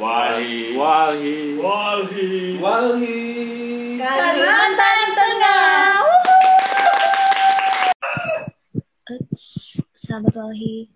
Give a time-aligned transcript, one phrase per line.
[0.00, 0.72] Walhi.
[0.80, 2.56] Walhi.
[2.56, 3.20] Walhi.
[4.00, 6.00] Kalimantan Tengah.
[9.92, 10.88] Sahabat Walhi.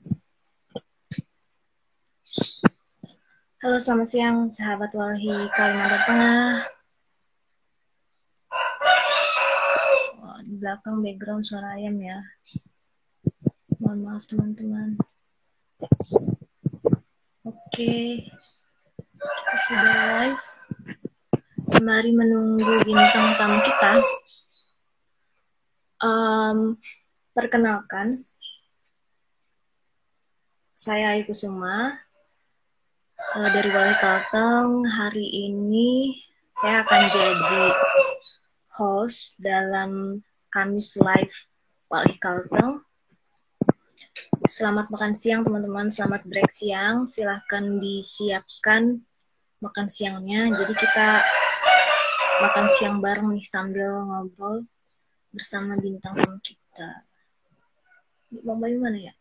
[3.61, 6.65] Halo, selamat siang sahabat Walhi Kalimantan Tengah.
[10.17, 12.25] Wah, di belakang background suara ayam ya.
[13.85, 14.97] Mohon maaf teman-teman.
[17.45, 18.34] Oke, kita
[19.65, 20.43] sudah live.
[21.65, 23.93] Sembari menunggu bintang tamu kita,
[26.05, 26.77] um,
[27.33, 28.13] perkenalkan,
[30.77, 31.97] saya Ayu Kusuma
[33.17, 34.85] uh, dari Wali Kalteng.
[34.85, 36.13] Hari ini
[36.53, 37.65] saya akan jadi
[38.77, 40.21] host dalam
[40.53, 41.49] Kamis Live
[41.89, 42.85] Wali Kalteng.
[44.45, 47.09] Selamat makan siang teman-teman, selamat break siang.
[47.09, 49.01] Silahkan disiapkan
[49.65, 50.53] makan siangnya.
[50.53, 51.09] Jadi kita
[52.45, 54.69] makan siang bareng nih sambil ngobrol
[55.33, 57.09] bersama bintang tamu kita.
[58.45, 59.15] Bang Bayu mana ya?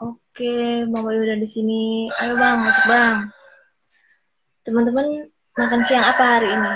[0.00, 2.08] Oke, Bang Bayu udah di sini.
[2.24, 3.28] Ayo Bang, masuk Bang.
[4.64, 5.28] Teman-teman
[5.60, 6.74] makan siang apa hari ini?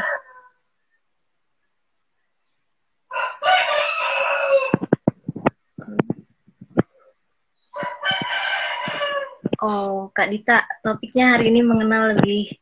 [9.64, 12.52] Oh, Kak Dita, topiknya hari ini mengenal lebih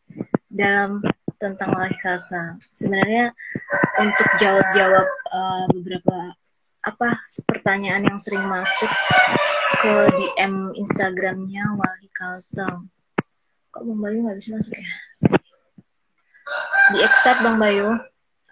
[0.47, 1.03] dalam
[1.43, 2.63] tentang kata.
[2.71, 3.35] Sebenarnya
[3.99, 6.39] untuk jawab-jawab uh, beberapa
[6.83, 7.15] apa
[7.47, 8.91] pertanyaan yang sering masuk
[9.79, 12.91] ke DM Instagramnya Wali Kalteng.
[13.71, 14.91] Kok Bang Bayu nggak bisa masuk ya?
[16.91, 17.87] Di accept Bang Bayu.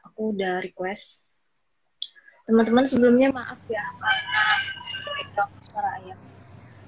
[0.06, 1.26] Aku udah request.
[2.46, 4.42] Teman-teman sebelumnya maaf ya karena
[5.66, 6.18] suara ayam.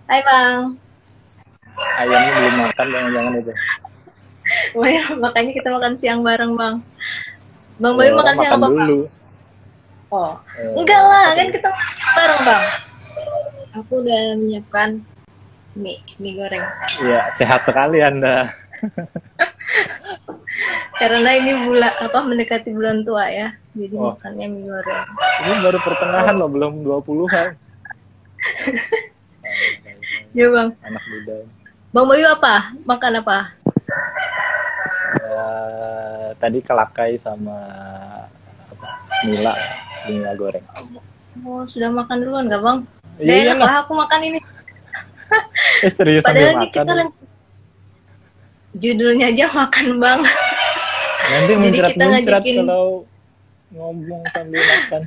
[0.06, 0.60] Hai Bang.
[1.98, 3.52] Ayamnya belum makan jangan-jangan itu.
[4.76, 6.86] Wah, ya, makanya kita makan siang bareng Bang.
[7.82, 8.78] Bang Bayu Oh, makan siang apa dulu.
[8.78, 9.21] Bang?
[10.12, 11.68] Oh, Eh, enggak lah, kan kita
[12.12, 12.64] bareng Bang.
[13.72, 15.00] Aku udah menyiapkan
[15.72, 16.60] mie, mie goreng.
[17.00, 18.52] Iya, sehat sekali Anda.
[21.00, 23.48] Karena ini bulan apa mendekati bulan tua ya.
[23.72, 24.12] Jadi Oh.
[24.12, 25.00] makannya mie goreng.
[25.42, 27.56] Ini baru pertengahan loh, belum 20-an.
[30.32, 30.74] Ya Bang.
[30.82, 31.34] Anak muda.
[31.90, 32.72] Bang Bayu apa?
[32.82, 33.38] Makan apa?
[35.14, 37.54] Eh, tadi kelakai sama
[38.66, 38.88] apa,
[39.22, 39.54] Mila,
[40.04, 40.64] Mila goreng.
[41.40, 42.78] Oh, sudah makan duluan nggak Bang?
[43.14, 43.66] Iya, Gak enak iyalah.
[43.66, 44.40] lah aku makan ini.
[45.80, 46.84] Eh serius Padahal ini makan.
[46.84, 47.16] kita ren-
[48.74, 50.20] judulnya aja makan Bang.
[50.22, 52.86] Nanti Jadi muncrat kita muncrat ngajakin- kalau
[53.70, 55.02] ngomong sambil makan.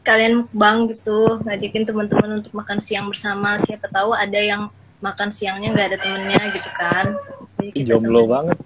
[0.00, 3.54] Kalian mukbang gitu, ngajakin teman-teman untuk makan siang bersama.
[3.56, 4.66] Siapa tahu ada yang
[4.98, 7.06] makan siangnya nggak ada temennya gitu kan.
[7.54, 8.32] Jadi Ih, kita Jomblo temenin.
[8.32, 8.58] banget.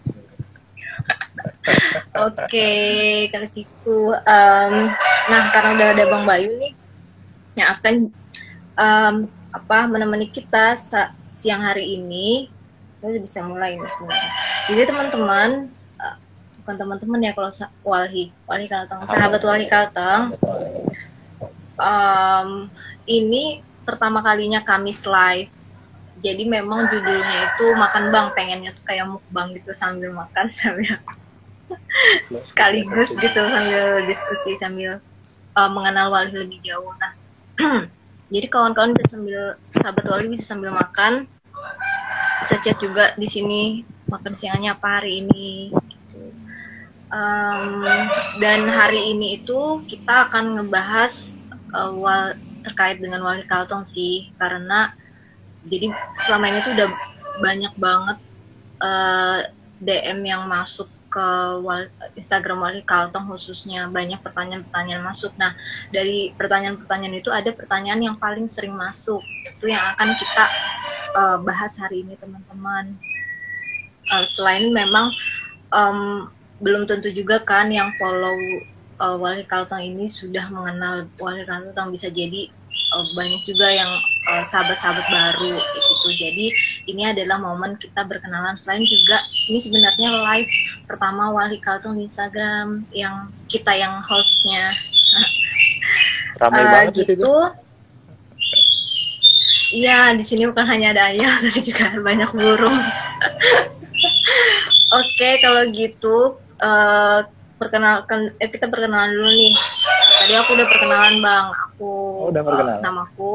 [2.15, 2.73] Oke,
[3.33, 3.99] kalau gitu.
[4.13, 4.75] em,
[5.33, 6.73] nah, karena udah ada Bang Bayu nih,
[7.57, 7.95] yang akan
[8.77, 9.17] em,
[9.55, 10.77] apa menemani kita
[11.25, 12.53] siang hari ini,
[12.99, 14.33] kita udah bisa mulai nih sebenarnya.
[14.69, 15.49] Jadi teman-teman,
[16.01, 16.17] eh,
[16.61, 17.51] bukan teman-teman ya kalau
[17.87, 20.37] Walhi, Walhi Kalteng, sahabat Walhi Kalteng,
[21.81, 22.49] em,
[23.09, 25.53] ini pertama kalinya Kamis live.
[26.15, 30.95] Jadi memang judulnya itu makan bang, pengennya tuh kayak mukbang gitu sambil makan sambil
[32.49, 35.01] sekaligus gitu sambil diskusi sambil
[35.59, 36.93] uh, mengenal Wali lebih jauh.
[37.01, 37.13] Nah,
[38.35, 41.29] jadi kawan-kawan bisa sambil sahabat Wali bisa sambil makan,
[42.43, 43.63] bisa chat juga di sini
[44.13, 45.73] makan siangnya apa hari ini.
[45.73, 46.37] gitu.
[47.15, 47.87] Um,
[48.43, 51.15] dan hari ini itu kita akan ngebahas
[51.77, 54.91] uh, wal- terkait dengan Wali Kaltong sih, karena
[55.65, 55.93] jadi
[56.25, 56.89] selama ini tuh udah
[57.45, 58.19] banyak banget
[58.83, 59.41] uh,
[59.81, 61.29] DM yang masuk ke
[61.63, 65.31] wal- Instagram Wali Kaltong khususnya banyak pertanyaan-pertanyaan masuk.
[65.39, 65.55] Nah
[65.95, 70.45] dari pertanyaan-pertanyaan itu ada pertanyaan yang paling sering masuk itu yang akan kita
[71.15, 72.99] uh, bahas hari ini teman-teman.
[74.11, 75.09] uh, selain memang
[75.73, 76.29] um,
[76.61, 78.37] belum tentu juga kan yang follow
[79.01, 82.51] uh, Wali Kalteng ini sudah mengenal Wali Kalteng bisa jadi
[82.93, 83.91] uh, banyak juga yang
[84.45, 86.09] sahabat-sahabat uh, baru gitu.
[86.21, 86.47] Jadi
[86.93, 90.53] ini adalah momen kita berkenalan selain juga ini sebenarnya live
[90.85, 94.69] pertama Wali Kalteng di Instagram yang kita yang hostnya.
[96.43, 96.99] Ramai uh, banget gitu.
[96.99, 97.35] di situ.
[99.75, 102.75] Iya, di sini bukan hanya ada ayah, tapi juga banyak burung.
[105.03, 107.27] Oke, kalau gitu uh,
[107.59, 109.55] perkenalkan eh kita perkenalan dulu nih.
[110.25, 112.81] Tadi aku udah perkenalan bang, aku oh, udah perkenalan.
[112.81, 113.35] Uh, namaku.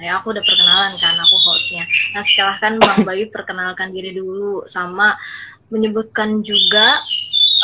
[0.00, 1.84] Ya aku udah perkenalan kan, aku hostnya.
[2.16, 5.12] Nah silahkan Bang Bayu perkenalkan diri dulu sama
[5.68, 6.96] menyebutkan juga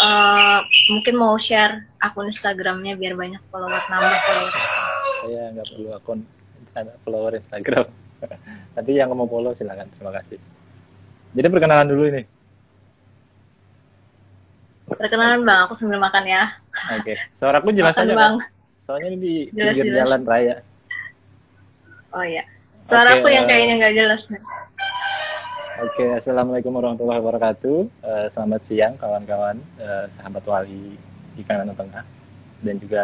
[0.05, 0.61] uh,
[0.93, 4.53] mungkin mau share akun Instagramnya biar banyak follower nambah follower.
[5.25, 6.19] Saya nggak perlu akun
[7.09, 7.89] follower Instagram.
[8.77, 9.89] Nanti yang mau follow silakan.
[9.97, 10.37] Terima kasih.
[11.33, 12.42] Jadi perkenalan dulu ini.
[14.87, 16.59] Perkenalan bang, aku sambil makan ya.
[16.99, 17.17] Oke, okay.
[17.39, 18.35] suaraku jelas makan, aja bang.
[18.39, 18.51] Kan?
[18.83, 20.01] Soalnya ini di jelas, pinggir jelas.
[20.03, 20.55] jalan raya.
[22.13, 22.45] Oh iya,
[22.85, 24.43] suaraku okay, yang kayaknya nggak jelas nih.
[25.83, 27.79] Oke, okay, assalamualaikum warahmatullahi wabarakatuh.
[28.05, 30.99] Uh, selamat siang kawan-kawan, uh, sahabat wali
[31.33, 32.05] di Kalimantan Tengah,
[32.61, 33.03] dan juga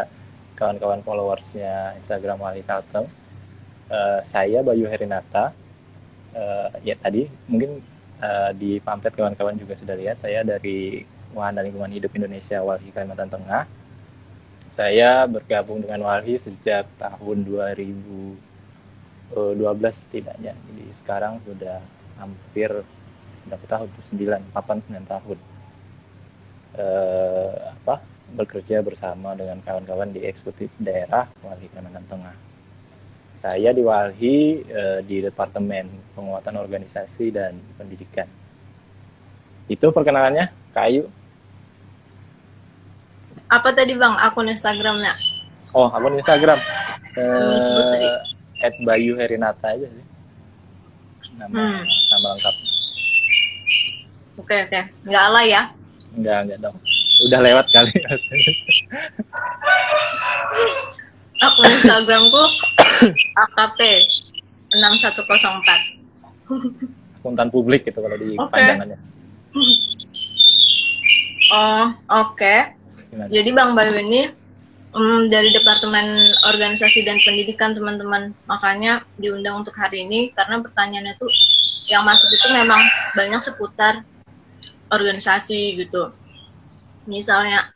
[0.58, 3.06] kawan-kawan followersnya Instagram Wali Kalteng.
[3.88, 5.54] Uh, saya Bayu Herinata.
[6.36, 7.80] Uh, ya tadi mungkin
[8.20, 11.02] uh, di pamflet kawan-kawan juga sudah lihat saya dari
[11.36, 13.64] Wahana Lingkungan Hidup Indonesia Walhi Kalimantan Tengah.
[14.78, 18.38] Saya bergabung dengan Walhi sejak tahun 2012
[19.90, 20.54] setidaknya.
[20.54, 21.82] Jadi sekarang sudah
[22.16, 22.70] hampir
[23.48, 23.88] berapa tahun?
[23.90, 25.38] 9, 8, 9 tahun.
[26.78, 27.98] Eh, apa
[28.38, 32.36] bekerja bersama dengan kawan-kawan di eksekutif daerah Walhi Kalimantan Tengah.
[33.38, 38.30] Saya di Walhi eh, di Departemen Penguatan Organisasi dan Pendidikan.
[39.68, 41.17] Itu perkenalannya, Kayu.
[43.48, 45.16] Apa tadi bang akun Instagramnya?
[45.72, 46.60] Oh akun Instagram.
[47.16, 48.20] Uh,
[48.60, 50.04] at Bayu Herinata aja sih.
[51.40, 51.80] Nama hmm.
[51.88, 52.54] nama lengkap.
[54.38, 54.82] Oke okay, oke, okay.
[55.08, 55.62] nggak alay ya?
[56.14, 56.76] Nggak nggak dong.
[57.26, 57.90] Udah lewat kali.
[61.48, 62.44] akun Instagramku
[63.32, 63.80] AKP
[64.76, 65.96] 6104.
[67.18, 68.52] Akuntan publik gitu kalau di okay.
[68.52, 68.98] panjangannya.
[71.48, 72.36] Oh, oke.
[72.36, 72.77] Okay.
[73.08, 73.30] Gimana?
[73.32, 74.28] Jadi Bang Bayu ini
[74.92, 76.06] um, dari Departemen
[76.48, 78.32] Organisasi dan Pendidikan teman-teman.
[78.48, 81.30] Makanya diundang untuk hari ini karena pertanyaannya tuh
[81.88, 82.80] yang masuk itu memang
[83.16, 84.04] banyak seputar
[84.92, 86.12] organisasi gitu.
[87.08, 87.72] Misalnya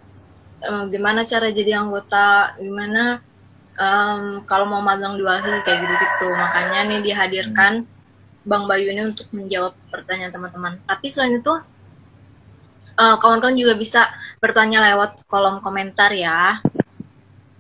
[0.68, 3.24] um, gimana cara jadi anggota, gimana
[3.80, 6.28] um, kalau mau magang di Walhi kayak gitu-gitu.
[6.32, 8.48] Makanya nih dihadirkan hmm.
[8.48, 10.72] Bang Bayu ini untuk menjawab pertanyaan teman-teman.
[10.84, 11.54] Tapi selain itu
[12.92, 14.04] kawan kawan-kawan juga bisa
[14.42, 16.58] bertanya lewat kolom komentar ya.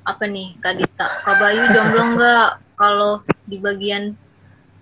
[0.02, 1.06] Apa nih, Kak Dita?
[1.22, 2.50] Kak Bayu jomblo nggak?
[2.74, 4.18] Kalau di bagian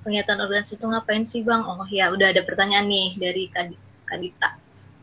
[0.01, 1.69] pengiatan organisasi itu ngapain sih Bang?
[1.69, 3.77] Oh ya, udah ada pertanyaan nih dari Kak,
[4.09, 4.49] Kak Dita.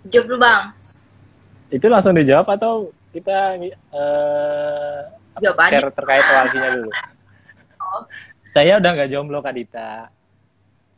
[0.10, 0.74] Jawab dulu Bang.
[1.70, 3.62] Itu langsung dijawab atau kita
[3.94, 5.00] uh,
[5.38, 6.92] Jawab share terkait walhinya dulu?
[7.78, 8.04] Oh.
[8.42, 10.10] Saya udah nggak jomblo Kak Dita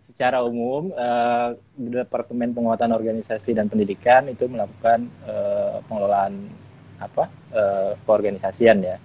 [0.09, 6.49] secara umum uh, Departemen Penguatan Organisasi dan Pendidikan itu melakukan uh, pengelolaan
[6.97, 8.97] apa uh, keorganisasian ya.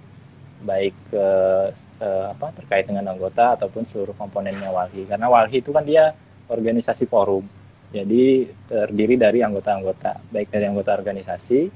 [0.65, 1.69] Baik uh,
[2.01, 5.05] uh, apa terkait dengan anggota ataupun seluruh komponennya walhi.
[5.05, 6.17] Karena walhi itu kan dia
[6.49, 7.45] organisasi forum.
[7.93, 11.69] Jadi terdiri dari anggota-anggota baik dari anggota organisasi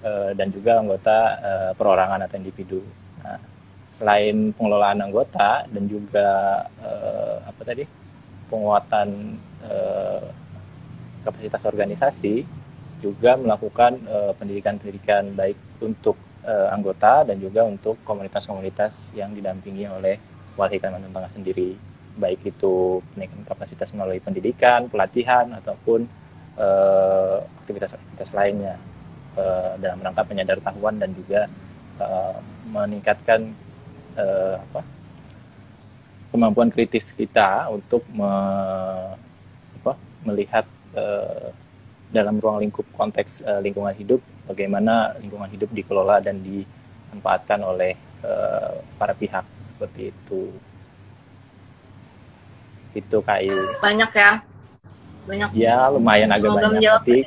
[0.00, 2.80] uh, dan juga anggota uh, perorangan atau individu.
[3.22, 3.38] Nah,
[3.92, 6.28] selain pengelolaan anggota dan juga
[6.80, 8.01] uh, apa tadi
[8.52, 10.28] penguatan eh,
[11.24, 12.44] kapasitas organisasi
[13.00, 20.20] juga melakukan eh, pendidikan-pendidikan baik untuk eh, anggota dan juga untuk komunitas-komunitas yang didampingi oleh
[20.60, 21.72] Walhi Kalimantan Tengah sendiri.
[22.12, 26.04] Baik itu peningkatan kapasitas melalui pendidikan, pelatihan ataupun
[27.64, 28.76] aktivitas-aktivitas lainnya.
[29.80, 30.60] Dalam rangka penyadaran
[31.00, 31.48] dan juga
[32.68, 33.56] meningkatkan
[34.60, 34.84] apa,
[36.32, 38.32] kemampuan kritis kita untuk me,
[39.84, 39.92] apa,
[40.24, 40.64] melihat
[40.96, 41.52] uh,
[42.08, 47.92] dalam ruang lingkup konteks uh, lingkungan hidup bagaimana lingkungan hidup dikelola dan dimanfaatkan oleh
[48.24, 50.48] uh, para pihak seperti itu.
[52.96, 54.32] Itu kayu banyak ya.
[55.24, 55.48] Banyak.
[55.56, 57.24] Ya lumayan agak banyak tapi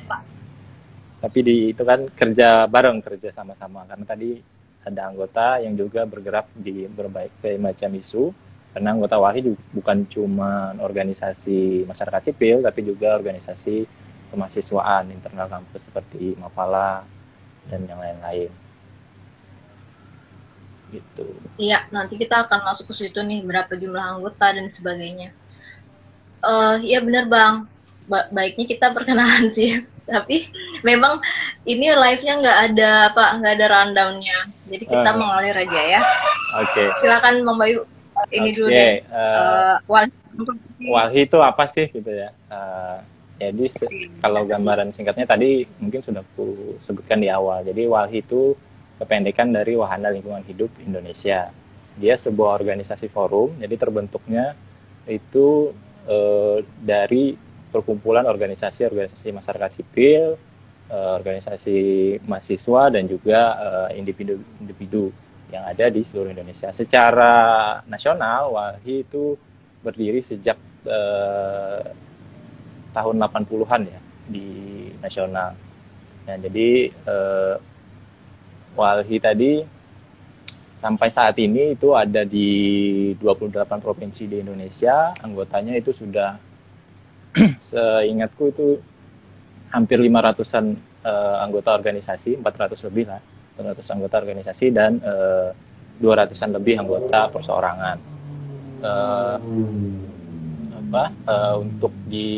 [1.16, 3.86] tapi di itu kan kerja bareng kerja sama-sama.
[3.90, 4.38] Karena tadi
[4.86, 8.30] ada anggota yang juga bergerak di berbagai macam isu
[8.76, 13.88] karena anggota WAHI bukan cuma organisasi masyarakat sipil tapi juga organisasi
[14.36, 17.08] kemahasiswaan internal kampus seperti Mapala
[17.72, 18.52] dan yang lain-lain
[20.92, 21.28] gitu.
[21.56, 25.32] Iya, nanti kita akan masuk ke situ nih berapa jumlah anggota dan sebagainya.
[26.46, 27.66] Uh, iya benar bang,
[28.06, 29.88] ba baiknya kita perkenalan sih.
[30.06, 30.46] Tapi
[30.86, 31.18] memang
[31.66, 34.38] ini live-nya nggak ada apa nggak ada rundown-nya,
[34.70, 36.02] jadi kita uh, mengalir aja ya.
[36.62, 36.86] Oke.
[36.86, 36.88] Okay.
[37.02, 37.82] Silakan Bang Bayu
[38.32, 38.56] ini okay.
[38.58, 38.96] dulu deh.
[39.10, 40.12] Uh, uh, walhi.
[40.86, 42.30] walhi itu apa sih gitu ya?
[42.50, 43.00] Uh,
[43.36, 43.68] jadi
[44.24, 47.68] kalau gambaran singkatnya tadi mungkin sudah aku sebutkan di awal.
[47.68, 48.56] Jadi walhi itu
[48.96, 51.52] kependekan dari Wahana Lingkungan Hidup Indonesia.
[51.96, 54.56] Dia sebuah organisasi forum, jadi terbentuknya
[55.08, 55.72] itu
[56.08, 57.36] eh, dari
[57.72, 60.40] perkumpulan organisasi-organisasi masyarakat sipil,
[60.92, 61.80] organisasi
[62.24, 63.40] mahasiswa dan juga
[63.92, 65.12] individu-individu
[65.56, 66.70] yang ada di seluruh Indonesia.
[66.76, 67.34] Secara
[67.88, 69.40] nasional, WALHI itu
[69.80, 71.84] berdiri sejak eh,
[72.92, 74.50] tahun 80-an ya di
[75.00, 75.56] nasional.
[76.26, 77.56] Nah, jadi eh,
[78.76, 79.64] Walhi tadi
[80.68, 82.52] sampai saat ini itu ada di
[83.18, 85.16] 28 provinsi di Indonesia.
[85.24, 86.36] Anggotanya itu sudah
[87.72, 88.68] seingatku itu
[89.72, 93.20] hampir 500-an uh, anggota organisasi, 400 lebih lah,
[93.56, 97.98] 400 anggota organisasi dan uh, eh, 200-an lebih anggota perseorangan.
[98.86, 99.38] Uh,
[100.86, 102.30] apa uh, untuk di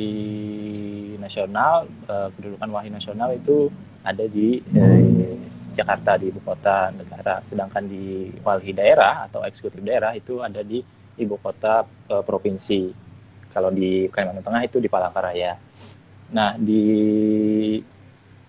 [1.19, 3.67] nasional uh, kedudukan wahid nasional itu
[4.07, 5.17] ada di uh,
[5.77, 10.81] Jakarta di ibu kota negara, sedangkan di walhi daerah atau eksekutif daerah itu ada di
[11.21, 12.81] ibu kota e, provinsi.
[13.53, 15.53] Kalau di Kalimantan Tengah itu di Palangkaraya.
[16.33, 16.83] Nah, di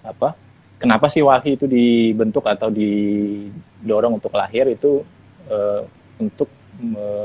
[0.00, 0.47] apa?
[0.78, 5.02] Kenapa sih walhi itu dibentuk atau didorong untuk lahir itu
[5.50, 5.58] e,
[6.22, 6.46] untuk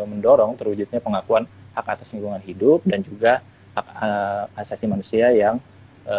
[0.10, 1.45] mendorong terwujudnya pengakuan
[1.77, 3.45] hak atas lingkungan hidup dan juga
[3.77, 4.10] hak e,
[4.57, 5.62] asasi manusia yang
[6.01, 6.17] e,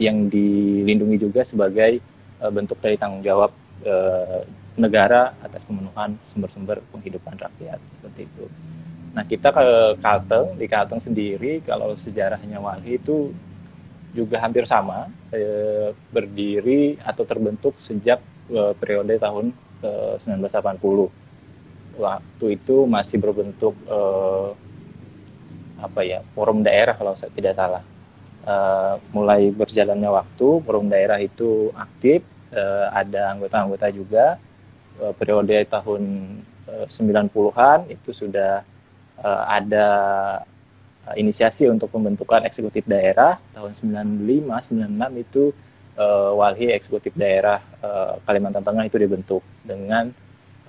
[0.00, 2.00] yang dilindungi juga sebagai
[2.40, 3.52] uh, bentuk dari tanggung jawab
[3.84, 4.40] uh,
[4.74, 8.44] negara atas pemenuhan sumber-sumber penghidupan rakyat seperti itu.
[9.12, 9.66] Nah kita ke
[10.00, 13.36] Kalteng, di Kalteng sendiri kalau sejarahnya Walhi itu
[14.12, 18.20] juga hampir sama, eh, berdiri atau terbentuk sejak
[18.52, 19.52] eh, periode tahun
[19.84, 21.08] eh, 1980.
[21.92, 24.48] Waktu itu masih berbentuk eh,
[25.82, 27.82] apa ya forum daerah kalau saya tidak salah
[28.46, 32.22] uh, mulai berjalannya waktu forum daerah itu aktif
[32.54, 34.38] uh, ada anggota-anggota juga
[35.02, 36.02] uh, periode tahun
[36.70, 38.62] uh, 90-an itu sudah
[39.18, 39.88] uh, ada
[41.08, 45.52] uh, inisiasi untuk pembentukan eksekutif daerah tahun 95 96 itu
[45.98, 50.12] uh, walhi eksekutif daerah uh, Kalimantan Tengah itu dibentuk dengan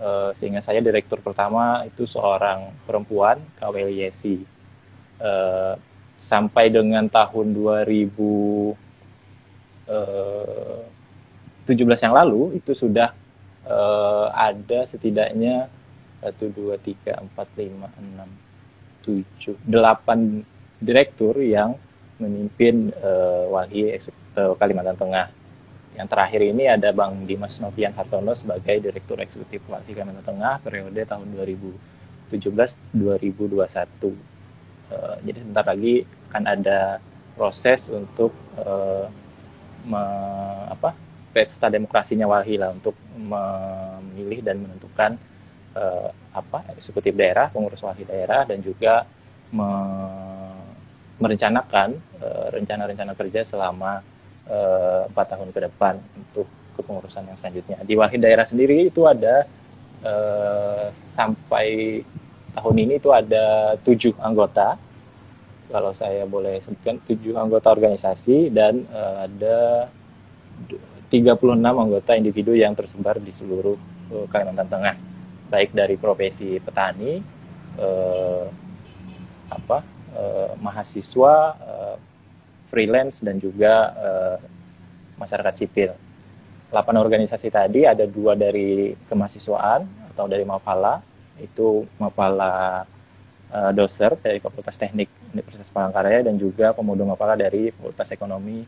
[0.01, 4.43] uh, sehingga saya direktur pertama itu seorang perempuan KWL Yesi.
[5.23, 5.77] Uh,
[6.23, 8.79] sampai dengan tahun 2017
[11.67, 13.11] eh, yang lalu itu sudah
[13.67, 15.67] uh, ada setidaknya
[16.23, 18.52] 1 2 3 4 5 6
[19.03, 21.75] 7 8 direktur yang
[22.17, 23.99] memimpin uh, Walhi
[24.39, 25.27] uh, Kalimantan Tengah.
[25.93, 31.05] Yang terakhir ini ada Bang Dimas Novian Hartono sebagai Direktur Eksekutif Walhi Kalimantan Tengah periode
[31.05, 31.29] tahun
[32.31, 34.33] 2017-2021
[34.93, 37.01] Uh, jadi sebentar lagi akan ada
[37.33, 38.29] proses untuk
[38.61, 39.07] uh,
[40.69, 40.93] apa
[41.33, 45.17] pesta demokrasinya Walhi lah untuk memilih dan menentukan
[45.75, 49.05] uh, apa eksekutif daerah, pengurus Walhi daerah dan juga
[49.53, 49.69] me,
[51.21, 51.93] merencanakan
[52.51, 54.01] rencana-rencana uh, kerja selama
[55.07, 57.77] empat uh, tahun ke depan untuk kepengurusan yang selanjutnya.
[57.85, 59.45] Di Walhi daerah sendiri itu ada
[60.01, 62.01] uh, sampai
[62.53, 64.77] tahun ini itu ada tujuh anggota
[65.73, 69.89] kalau saya boleh sebutkan tujuh anggota organisasi dan uh, ada
[71.09, 73.77] 36 anggota individu yang tersebar di seluruh
[74.13, 75.12] uh, Kalimantan Tengah
[75.49, 77.19] baik dari profesi petani
[77.79, 78.45] uh,
[79.51, 79.79] apa
[80.15, 81.95] uh, mahasiswa uh,
[82.73, 84.37] freelance dan juga uh,
[85.21, 85.93] masyarakat sipil.
[86.73, 91.05] 8 organisasi tadi ada dua dari kemahasiswaan atau dari Mapala
[91.37, 92.81] itu Mapala
[93.53, 98.65] uh, doser dari Fakultas Teknik Universitas Palangkaraya dan juga pemuda Mapala dari Fakultas Ekonomi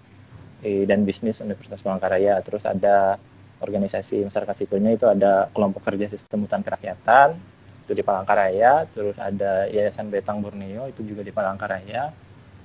[0.61, 2.41] eh, dan Bisnis Universitas Palangkaraya.
[2.45, 3.17] Terus ada
[3.63, 7.39] organisasi masyarakat sipilnya itu ada kelompok kerja sistem hutan kerakyatan
[7.85, 12.09] itu di Palangkaraya, terus ada Yayasan Betang Borneo itu juga di Palangkaraya,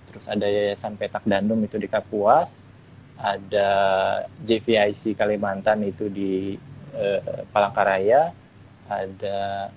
[0.09, 2.49] terus ada Yayasan Petak Dandung itu di Kapuas,
[3.21, 3.71] ada
[4.41, 6.57] JVIC Kalimantan itu di
[6.97, 8.33] eh, Palangkaraya,
[8.91, 9.71] ada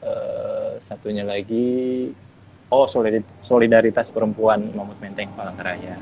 [0.00, 2.08] uh, satunya lagi
[2.72, 2.88] oh
[3.44, 6.00] solidaritas perempuan Mamut Menteng Palangkaraya.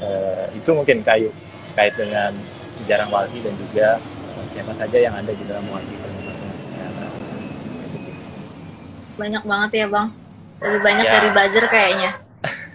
[0.00, 1.28] Uh, itu mungkin kayu
[1.76, 2.34] kait dengan
[2.80, 5.96] sejarah Walhi dan juga uh, siapa saja yang ada di dalam Walhi
[9.20, 10.08] banyak banget ya bang
[10.64, 11.12] lebih banyak ya.
[11.12, 12.10] dari buzzer kayaknya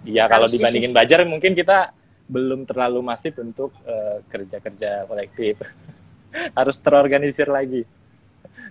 [0.00, 1.92] Iya kalau dibandingin Bajar mungkin kita
[2.30, 5.60] belum terlalu masif untuk uh, kerja-kerja kolektif.
[6.58, 7.84] Harus terorganisir lagi.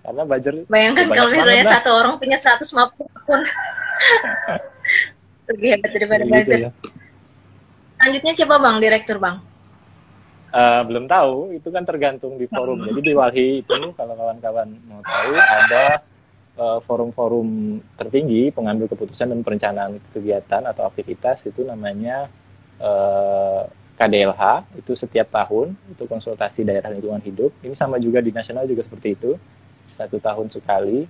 [0.00, 3.40] Karena Bajar Bayangkan kalau misalnya satu orang punya 150 akun.
[5.52, 6.52] Lebih hebat daripada gitu.
[6.66, 6.70] Ya.
[8.00, 9.44] Selanjutnya siapa Bang, direktur Bang?
[10.50, 12.82] Uh, belum tahu, itu kan tergantung di forum.
[12.82, 16.02] Jadi di Walhi itu kalau kawan-kawan mau tahu ada
[16.60, 21.40] Eh, forum-forum tertinggi pengambil keputusan dan perencanaan kegiatan atau aktivitas.
[21.48, 22.28] Itu namanya
[22.76, 27.48] uh, eh, KDLH itu setiap tahun itu konsultasi daerah lingkungan hidup.
[27.64, 29.40] Ini sama juga di nasional juga seperti itu.
[29.96, 31.08] Satu tahun sekali.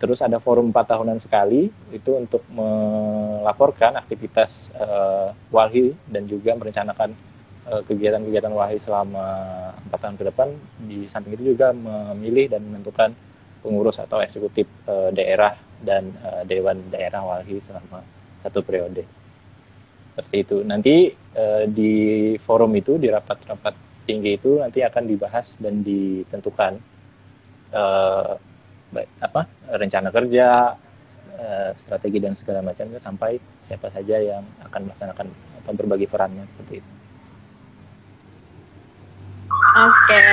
[0.00, 1.68] Terus ada forum empat tahunan sekali.
[1.92, 7.12] Itu untuk melaporkan aktivitas uh, walhi dan juga merencanakan
[7.62, 9.26] kegiatan-kegiatan walhi selama
[9.86, 10.48] empat tahun ke depan
[10.82, 13.14] di samping itu juga memilih dan menentukan
[13.62, 18.02] pengurus atau eksekutif uh, daerah dan uh, dewan daerah walhi selama
[18.42, 19.06] satu periode.
[20.12, 20.56] Seperti itu.
[20.66, 26.72] Nanti uh, di forum itu, di rapat-rapat tinggi itu nanti akan dibahas dan ditentukan
[27.70, 28.34] uh,
[28.90, 29.46] baik, apa
[29.78, 30.74] rencana kerja,
[31.74, 35.26] strategi dan segala macamnya sampai siapa saja yang akan melaksanakan
[35.64, 37.01] atau berbagi perannya seperti itu.
[39.72, 40.24] Oke.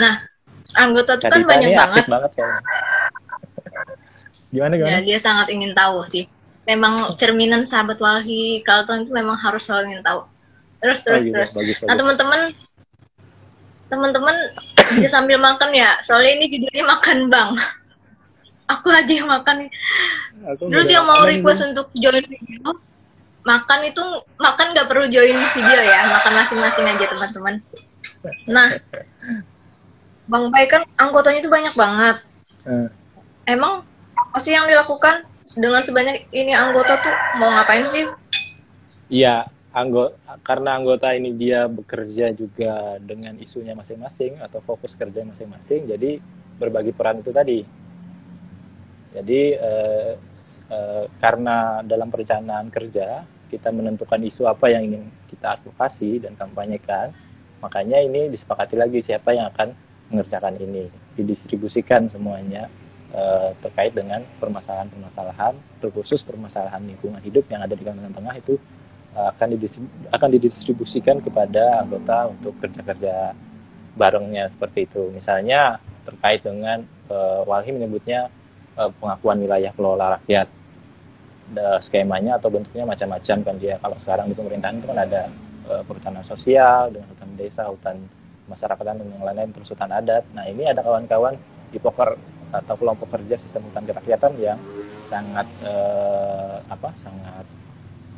[0.00, 0.14] Nah,
[0.76, 2.04] anggota itu kan banyak banget.
[2.08, 2.32] banget
[4.56, 4.92] gimana gimana?
[4.96, 6.24] Ya, dia sangat ingin tahu sih.
[6.66, 10.20] Memang cerminan sahabat Walhi Carlton itu memang harus selalu ingin tahu.
[10.82, 11.34] Terus terus oh, gitu.
[11.34, 11.50] terus.
[11.52, 12.40] Bagus, nah teman-teman
[13.86, 14.36] teman-teman
[14.98, 16.00] bisa sambil makan ya.
[16.02, 17.50] Soalnya ini judulnya makan bang.
[18.66, 19.70] Aku aja yang makan.
[20.42, 21.68] Aku terus yang mau request ini.
[21.70, 22.74] untuk join video,
[23.46, 24.04] makan itu
[24.42, 26.10] makan nggak perlu join video ya.
[26.10, 27.62] Makan masing-masing aja teman-teman.
[28.50, 28.68] Nah,
[30.26, 32.16] Bang Pai kan anggotanya itu banyak banget.
[32.66, 32.90] Hmm.
[33.46, 33.86] Emang
[34.16, 35.22] apa sih yang dilakukan
[35.54, 38.04] dengan sebanyak ini anggota tuh mau ngapain sih?
[39.06, 45.86] Iya, anggota karena anggota ini dia bekerja juga dengan isunya masing-masing atau fokus kerja masing-masing,
[45.86, 46.18] jadi
[46.58, 47.62] berbagi peran itu tadi.
[49.14, 50.12] Jadi eh,
[50.74, 57.14] eh, karena dalam perencanaan kerja kita menentukan isu apa yang ingin kita advokasi dan kampanyekan,
[57.60, 59.72] makanya ini disepakati lagi siapa yang akan
[60.12, 60.86] mengerjakan ini.
[61.16, 62.68] Didistribusikan semuanya
[63.16, 68.54] uh, terkait dengan permasalahan-permasalahan terkhusus permasalahan lingkungan hidup yang ada di Kalimantan Tengah itu
[69.16, 69.56] uh, akan
[70.12, 73.34] akan didistribusikan kepada anggota untuk kerja-kerja
[73.96, 75.08] barengnya seperti itu.
[75.10, 78.28] Misalnya terkait dengan uh, Walhi menyebutnya
[78.76, 80.48] uh, pengakuan wilayah kelola rakyat.
[81.78, 83.78] Skemanya atau bentuknya macam-macam kan dia.
[83.78, 85.30] Kalau sekarang di pemerintahan itu kan ada
[85.68, 87.96] uh, perhutanan sosial dengan hutan desa hutan
[88.46, 90.22] masyarakat dan yang lain-lain terus hutan adat.
[90.32, 91.34] Nah ini ada kawan-kawan
[91.70, 92.14] di poker
[92.54, 94.58] atau kelompok kerja sistem hutan kerakyatan yang
[95.10, 97.46] sangat eh, apa sangat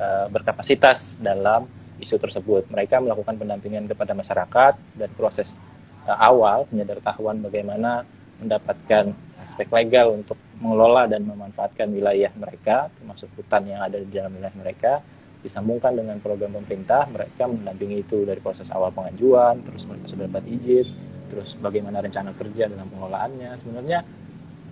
[0.01, 2.69] eh, berkapasitas dalam isu tersebut.
[2.69, 5.57] Mereka melakukan pendampingan kepada masyarakat dan proses
[6.05, 6.69] eh, awal
[7.05, 8.05] tahuan bagaimana
[8.39, 9.11] mendapatkan
[9.43, 14.57] aspek legal untuk mengelola dan memanfaatkan wilayah mereka termasuk hutan yang ada di dalam wilayah
[14.59, 14.93] mereka
[15.42, 20.44] disambungkan dengan program pemerintah mereka mendampingi itu dari proses awal pengajuan terus mereka sudah dapat
[20.51, 20.87] izin
[21.29, 23.51] terus bagaimana rencana kerja dalam pengelolaannya.
[23.61, 23.98] Sebenarnya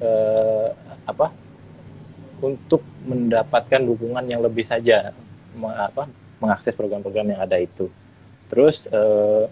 [0.01, 0.69] eh,
[1.07, 1.31] apa
[2.41, 5.13] untuk mendapatkan dukungan yang lebih saja
[5.57, 6.09] apa
[6.41, 7.89] mengakses program-program yang ada itu.
[8.49, 9.45] Terus eh,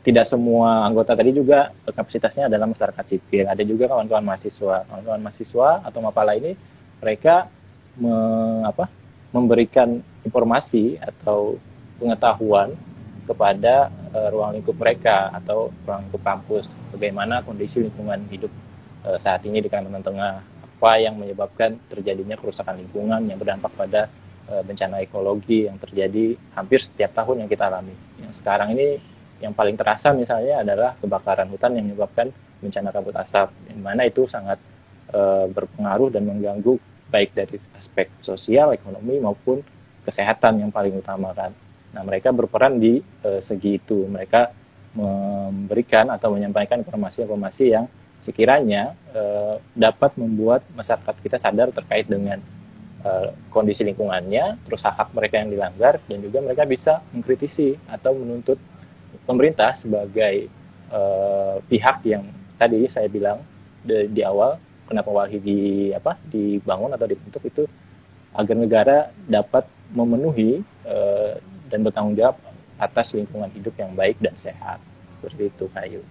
[0.00, 3.44] tidak semua anggota tadi juga kapasitasnya adalah masyarakat sipil.
[3.44, 4.88] Ada juga kawan-kawan mahasiswa.
[4.88, 6.56] Kawan-kawan mahasiswa atau mapala ini
[7.00, 7.48] mereka
[8.00, 8.12] me,
[8.64, 8.88] apa
[9.32, 11.56] memberikan informasi atau
[12.00, 12.76] pengetahuan
[13.28, 16.66] kepada uh, ruang lingkup mereka atau ruang lingkup kampus.
[16.90, 18.50] Bagaimana kondisi lingkungan hidup
[19.06, 20.34] uh, saat ini di Kalimantan Tengah?
[20.80, 24.08] Apa yang menyebabkan terjadinya kerusakan lingkungan yang berdampak pada
[24.48, 27.94] uh, bencana ekologi yang terjadi hampir setiap tahun yang kita alami?
[28.18, 28.98] Yang sekarang ini
[29.40, 34.28] yang paling terasa misalnya adalah kebakaran hutan yang menyebabkan bencana kabut asap di mana itu
[34.28, 34.60] sangat
[35.16, 36.76] uh, berpengaruh dan mengganggu
[37.10, 39.60] baik dari aspek sosial, ekonomi maupun
[40.04, 41.52] kesehatan yang paling utama kan.
[41.90, 44.06] Nah, mereka berperan di e, segi itu.
[44.06, 44.52] Mereka
[44.94, 47.86] memberikan atau menyampaikan informasi-informasi yang
[48.20, 49.22] sekiranya e,
[49.74, 52.38] dapat membuat masyarakat kita sadar terkait dengan
[53.02, 53.10] e,
[53.50, 58.58] kondisi lingkungannya, terus hak-hak mereka yang dilanggar dan juga mereka bisa mengkritisi atau menuntut
[59.26, 60.46] pemerintah sebagai
[60.90, 61.00] e,
[61.66, 62.26] pihak yang
[62.60, 63.40] tadi saya bilang
[63.80, 65.58] di, di awal kenapa walhi di
[65.94, 67.64] apa dibangun atau dibentuk itu
[68.34, 71.38] agar negara dapat memenuhi uh,
[71.70, 72.38] dan bertanggung jawab
[72.80, 74.80] atas lingkungan hidup yang baik dan sehat.
[75.18, 76.02] Seperti itu kayu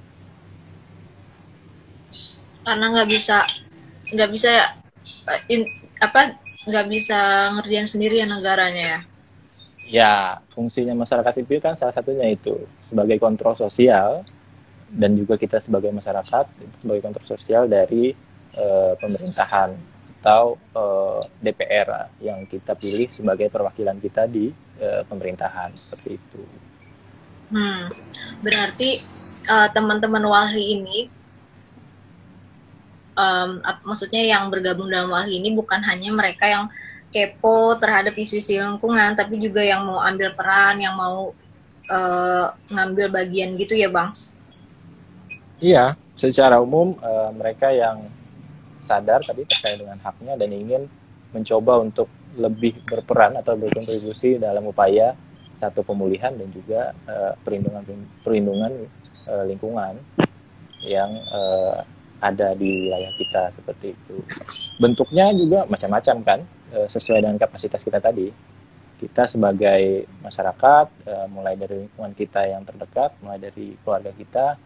[2.69, 3.37] karena nggak bisa
[4.13, 4.49] nggak bisa
[5.29, 5.61] eh, in,
[5.97, 6.37] apa
[6.69, 8.99] nggak bisa ngerjain sendiri ya negaranya ya?
[9.89, 10.13] Ya
[10.53, 14.21] fungsinya masyarakat sipil kan salah satunya itu sebagai kontrol sosial
[14.93, 16.45] dan juga kita sebagai masyarakat
[16.81, 18.13] sebagai kontrol sosial dari
[18.61, 19.73] uh, pemerintahan
[20.19, 24.51] atau uh, eh, DPR yang kita pilih sebagai perwakilan kita di
[24.83, 26.41] uh, pemerintahan seperti itu.
[27.55, 27.87] Hmm,
[28.43, 28.99] berarti
[29.47, 30.99] uh, teman-teman Walhi ini
[33.15, 36.65] um, maksudnya yang bergabung dalam Walhi ini bukan hanya mereka yang
[37.09, 41.33] kepo terhadap isu-isu lingkungan, tapi juga yang mau ambil peran, yang mau
[41.89, 44.13] uh, ngambil bagian gitu ya, Bang?
[45.57, 48.07] Iya, secara umum uh, mereka yang
[48.89, 50.89] sadar tadi terkait dengan haknya dan ingin
[51.29, 55.13] mencoba untuk lebih berperan atau berkontribusi dalam upaya
[55.61, 57.85] satu pemulihan dan juga uh, perlindungan
[58.25, 58.89] perlindungan
[59.29, 59.93] uh, lingkungan
[60.81, 61.85] yang uh,
[62.19, 64.15] ada di wilayah kita seperti itu.
[64.75, 66.39] Bentuknya juga macam-macam kan,
[66.91, 68.27] sesuai dengan kapasitas kita tadi.
[68.99, 74.59] Kita sebagai masyarakat, mulai dari lingkungan kita yang terdekat, mulai dari keluarga kita,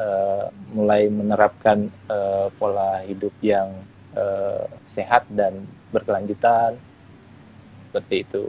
[0.00, 3.68] uh, mulai menerapkan uh, pola hidup yang
[4.16, 6.80] uh, sehat dan berkelanjutan
[7.90, 8.48] seperti itu.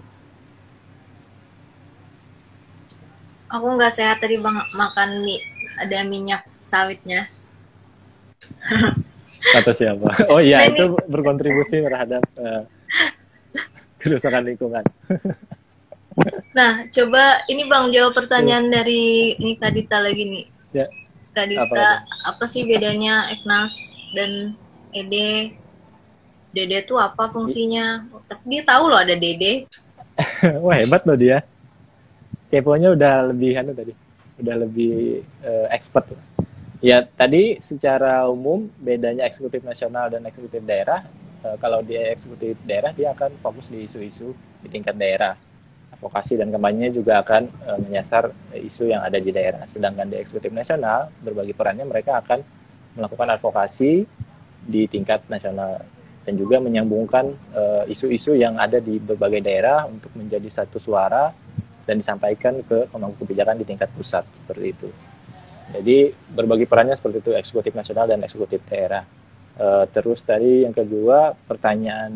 [3.51, 5.43] Aku nggak sehat tadi bang makan mie
[5.75, 7.27] ada minyak sawitnya.
[9.53, 10.07] Kata siapa?
[10.31, 12.63] Oh iya nah, itu berkontribusi terhadap uh,
[13.99, 14.85] kerusakan lingkungan.
[16.51, 20.45] nah coba ini bang jawab pertanyaan dari ini Kadita lagi nih.
[20.71, 20.87] Ya.
[21.31, 21.85] Kak Dita, apa,
[22.27, 24.55] apa sih bedanya Eknas dan
[24.91, 25.55] Ede?
[26.51, 28.03] Dede tuh apa fungsinya?
[28.27, 29.71] Tapi dia tahu loh ada Dede.
[30.63, 31.47] Wah hebat loh dia.
[32.51, 33.95] Keponya udah lebih anu tadi,
[34.43, 36.11] udah lebih uh, expert.
[36.83, 41.07] Ya tadi secara umum bedanya eksekutif nasional dan eksekutif daerah.
[41.47, 45.39] Uh, kalau dia eksekutif daerah dia akan fokus di isu-isu di tingkat daerah
[46.01, 49.69] advokasi dan kampanye juga akan uh, menyasar isu yang ada di daerah.
[49.69, 52.41] Sedangkan di eksekutif nasional, berbagi perannya mereka akan
[52.97, 54.09] melakukan advokasi
[54.65, 55.85] di tingkat nasional
[56.21, 61.33] dan juga menyambungkan eh, isu-isu uh, yang ada di berbagai daerah untuk menjadi satu suara
[61.89, 64.89] dan disampaikan ke pemangku kebijakan di tingkat pusat seperti itu.
[65.71, 69.01] Jadi berbagi perannya seperti itu eksekutif nasional dan eksekutif daerah.
[69.57, 72.13] Uh, terus tadi yang kedua pertanyaan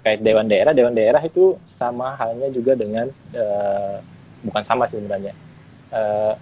[0.00, 4.00] terkait dewan daerah dewan daerah itu sama halnya juga dengan uh,
[4.40, 5.36] bukan sama sebenarnya.
[5.92, 6.32] Uh,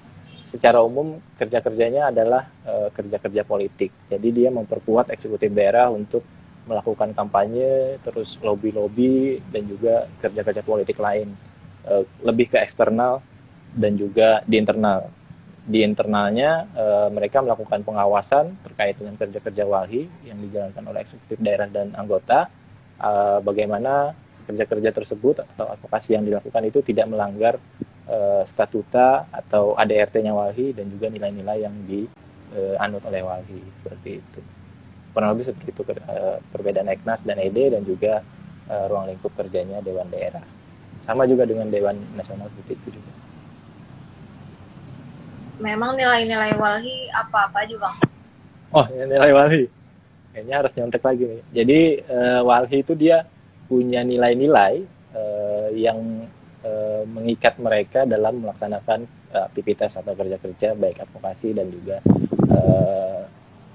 [0.54, 3.90] secara umum kerja kerjanya adalah uh, kerja kerja politik.
[4.06, 6.22] Jadi dia memperkuat eksekutif daerah untuk
[6.70, 11.34] melakukan kampanye terus lobby lobby dan juga kerja kerja politik lain.
[11.82, 13.18] Uh, lebih ke eksternal
[13.74, 15.10] dan juga di internal.
[15.68, 21.68] Di internalnya e, mereka melakukan pengawasan terkait dengan kerja-kerja walhi yang dijalankan oleh eksekutif daerah
[21.68, 22.48] dan anggota
[23.02, 24.12] uh, bagaimana
[24.48, 27.54] kerja-kerja tersebut atau advokasi yang dilakukan itu tidak melanggar
[28.08, 34.40] uh, statuta atau ADRT-nya Walhi dan juga nilai-nilai yang dianut uh, oleh Walhi seperti itu.
[35.12, 38.24] Kurang lebih seperti itu uh, perbedaan Eknas dan ED dan juga
[38.72, 40.44] uh, ruang lingkup kerjanya Dewan Daerah.
[41.04, 43.12] Sama juga dengan Dewan Nasional seperti itu juga.
[45.58, 47.90] Memang nilai-nilai Walhi apa-apa juga?
[48.70, 49.66] Oh, nilai Walhi
[50.38, 51.42] kayaknya harus nyontek lagi nih.
[51.50, 53.26] Jadi uh, Walhi itu dia
[53.66, 54.86] punya nilai-nilai
[55.18, 55.98] uh, yang
[56.62, 59.02] uh, mengikat mereka dalam melaksanakan
[59.34, 61.98] uh, aktivitas atau kerja-kerja baik advokasi dan juga
[62.54, 63.26] uh,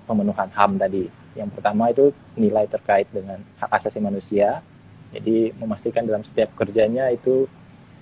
[0.07, 1.03] pemenuhan HAM tadi.
[1.35, 4.63] Yang pertama itu nilai terkait dengan hak asasi manusia.
[5.11, 7.43] Jadi memastikan dalam setiap kerjanya itu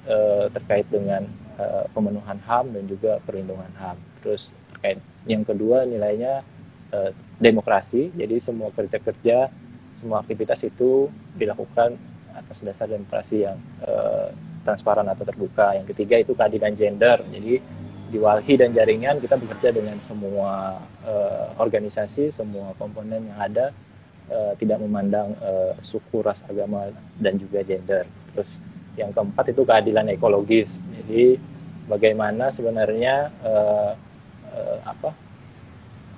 [0.06, 1.26] uh, terkait dengan
[1.58, 3.98] uh, pemenuhan HAM dan juga perlindungan HAM.
[4.22, 6.46] Terus terkait yang kedua nilainya
[6.94, 8.12] uh, demokrasi.
[8.14, 9.50] Jadi semua kerja-kerja,
[10.00, 11.96] semua aktivitas itu dilakukan
[12.32, 14.32] atas dasar demokrasi yang uh,
[14.64, 15.76] transparan atau terbuka.
[15.76, 17.18] Yang ketiga itu keadilan gender.
[17.28, 17.60] Jadi
[18.12, 23.66] di Walhi dan jaringan kita bekerja dengan semua uh, organisasi, semua komponen yang ada
[24.28, 26.92] uh, tidak memandang uh, suku, ras, agama
[27.24, 28.04] dan juga gender.
[28.36, 28.60] Terus
[29.00, 30.76] yang keempat itu keadilan ekologis.
[31.02, 31.40] Jadi
[31.88, 33.92] bagaimana sebenarnya uh,
[34.52, 35.16] uh, apa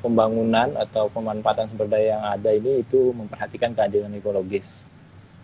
[0.04, 4.92] pembangunan atau pemanfaatan sumber daya yang ada ini itu memperhatikan keadilan ekologis.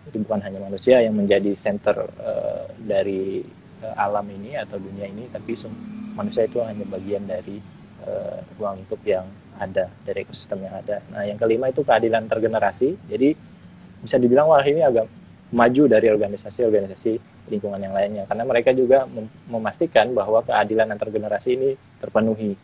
[0.04, 3.40] Jadi bukan hanya manusia yang menjadi center uh, dari
[3.80, 5.56] uh, alam ini atau dunia ini, tapi
[6.12, 7.56] manusia itu hanya bagian dari
[8.04, 9.24] uh, ruang lingkup yang
[9.56, 11.00] ada dari ekosistem yang ada.
[11.08, 12.96] Nah, yang kelima itu keadilan tergenerasi.
[13.08, 13.32] Jadi
[14.04, 15.08] bisa dibilang wah ini agak
[15.50, 17.12] maju dari organisasi-organisasi
[17.50, 22.54] lingkungan yang lainnya karena mereka juga mem memastikan bahwa keadilan antar generasi ini terpenuhi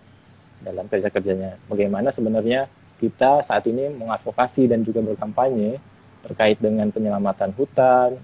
[0.62, 1.60] dalam kerja-kerjanya.
[1.68, 5.76] Bagaimana sebenarnya kita saat ini mengadvokasi dan juga berkampanye
[6.24, 8.18] terkait dengan penyelamatan hutan,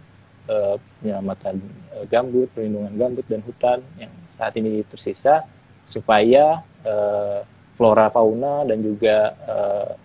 [0.49, 1.61] eh, penyelamatan
[1.99, 5.45] eh, gambut, perlindungan gambut dan hutan yang saat ini tersisa
[5.87, 7.41] supaya eh,
[7.77, 9.33] flora fauna dan juga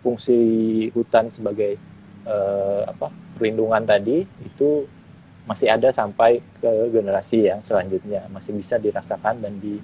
[0.02, 0.40] fungsi
[0.96, 1.76] hutan sebagai
[2.88, 4.88] apa perlindungan tadi itu
[5.46, 9.78] masih ada sampai ke generasi yang selanjutnya masih bisa dirasakan dan di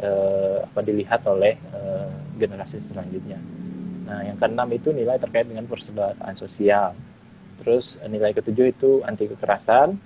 [0.00, 3.36] eh, apa dilihat oleh eh, generasi selanjutnya.
[4.08, 6.96] Nah, yang keenam itu nilai terkait dengan persebaran sosial.
[7.62, 9.96] Terus nilai ketujuh itu anti kekerasan.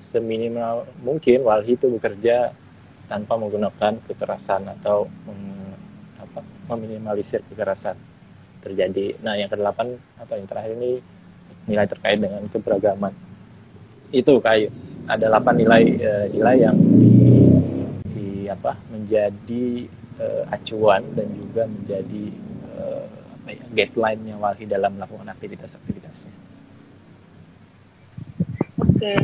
[0.00, 2.56] Seminimal mungkin walhi itu bekerja
[3.10, 5.76] tanpa menggunakan kekerasan atau mem,
[6.22, 6.40] apa,
[6.72, 7.98] meminimalisir kekerasan
[8.64, 9.18] terjadi.
[9.20, 11.02] Nah, yang kedelapan atau yang terakhir ini
[11.68, 13.12] nilai terkait dengan keberagaman.
[14.14, 14.72] Itu kayu.
[15.10, 16.76] Ada 8 nilai uh, nilai yang
[18.50, 19.86] apa menjadi
[20.18, 22.24] uh, acuan dan juga menjadi
[22.74, 23.06] uh,
[23.40, 26.34] apa ya, guideline-nya Walhi dalam melakukan aktivitas-aktivitasnya.
[28.82, 29.16] Oke.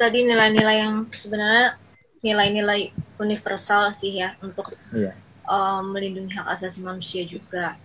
[0.00, 1.76] Tadi nilai-nilai yang sebenarnya
[2.24, 5.12] nilai-nilai universal sih ya untuk yeah.
[5.44, 7.76] um, melindungi hak asasi manusia juga.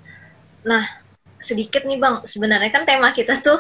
[0.63, 0.87] Nah,
[1.39, 3.59] sedikit nih Bang, sebenarnya kan tema kita tuh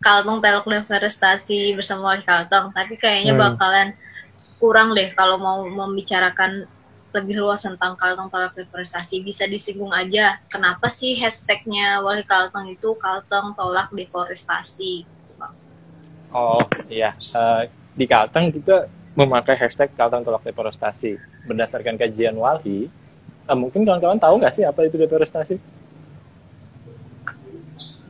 [0.00, 3.40] Kalteng Teluk Deforestasi bersama Wali Kalteng, tapi kayaknya hmm.
[3.40, 3.88] bakalan
[4.60, 6.68] kurang deh kalau mau membicarakan
[7.10, 9.26] lebih luas tentang Kalteng Tolak Deforestasi.
[9.26, 15.08] Bisa disinggung aja, kenapa sih hashtagnya Wali Kalteng itu Kalteng Tolak Deforestasi?
[16.30, 17.66] Oh iya, uh,
[17.98, 18.86] di Kalteng kita
[19.18, 21.18] memakai hashtag Kalteng Tolak Deforestasi.
[21.50, 22.86] Berdasarkan kajian Walhi,
[23.50, 25.79] uh, mungkin kawan-kawan tahu nggak sih apa itu deforestasi?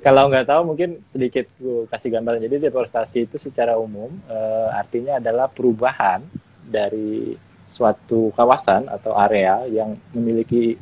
[0.00, 2.40] Kalau nggak tahu mungkin sedikit gue kasih gambaran.
[2.42, 6.24] Jadi deforestasi itu secara umum uh, artinya adalah perubahan
[6.64, 7.36] dari
[7.70, 10.74] suatu kawasan atau area yang memiliki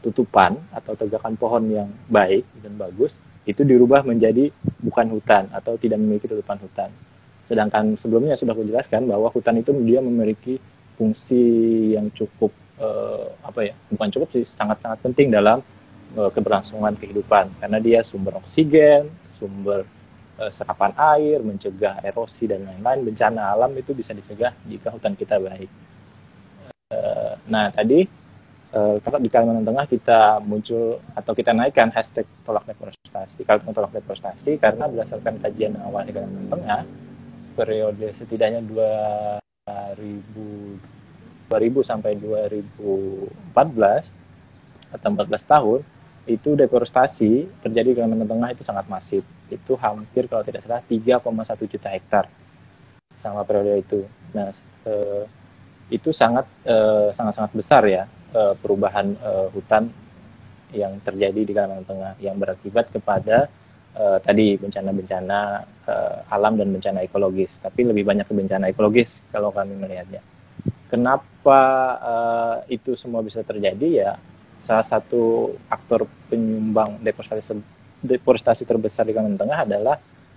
[0.00, 4.50] tutupan atau tegakan pohon yang baik dan bagus itu dirubah menjadi
[4.82, 6.90] bukan hutan atau tidak memiliki tutupan hutan.
[7.46, 10.62] Sedangkan sebelumnya sudah saya jelaskan bahwa hutan itu dia memiliki
[10.94, 11.44] fungsi
[11.98, 15.58] yang cukup uh, apa ya bukan cukup sih sangat-sangat penting dalam
[16.16, 19.84] uh, keberlangsungan kehidupan karena dia sumber oksigen, sumber
[20.38, 25.40] uh, serapan air, mencegah erosi dan lain-lain bencana alam itu bisa dicegah jika hutan kita
[25.40, 25.70] baik.
[26.92, 28.04] Uh, nah tadi
[28.72, 34.56] kalau di Kalimantan Tengah kita muncul atau kita naikkan hashtag tolak deforestasi, kalau tolak deforestasi
[34.56, 36.80] karena berdasarkan kajian awal di Kalimantan Tengah
[37.52, 40.96] periode setidaknya 2000
[41.52, 43.52] 2000 sampai 2014
[44.96, 45.84] atau 14 tahun
[46.26, 49.26] itu deforestasi terjadi di Kalimantan Tengah itu sangat masif.
[49.50, 52.24] Itu hampir kalau tidak salah 3,1 juta hektar
[53.18, 54.00] sama periode itu.
[54.34, 54.54] Nah,
[54.86, 55.24] eh,
[55.90, 59.90] itu sangat eh, sangat sangat besar ya eh, perubahan eh, hutan
[60.72, 63.50] yang terjadi di Kalimantan Tengah yang berakibat kepada
[63.98, 65.40] eh, tadi bencana-bencana
[65.90, 67.58] eh, alam dan bencana ekologis.
[67.58, 70.22] Tapi lebih banyak ke bencana ekologis kalau kami melihatnya.
[70.86, 71.60] Kenapa
[71.98, 74.12] eh, itu semua bisa terjadi ya?
[74.62, 77.02] Salah satu aktor penyumbang
[78.02, 79.96] deforestasi terbesar di Kalimantan Tengah adalah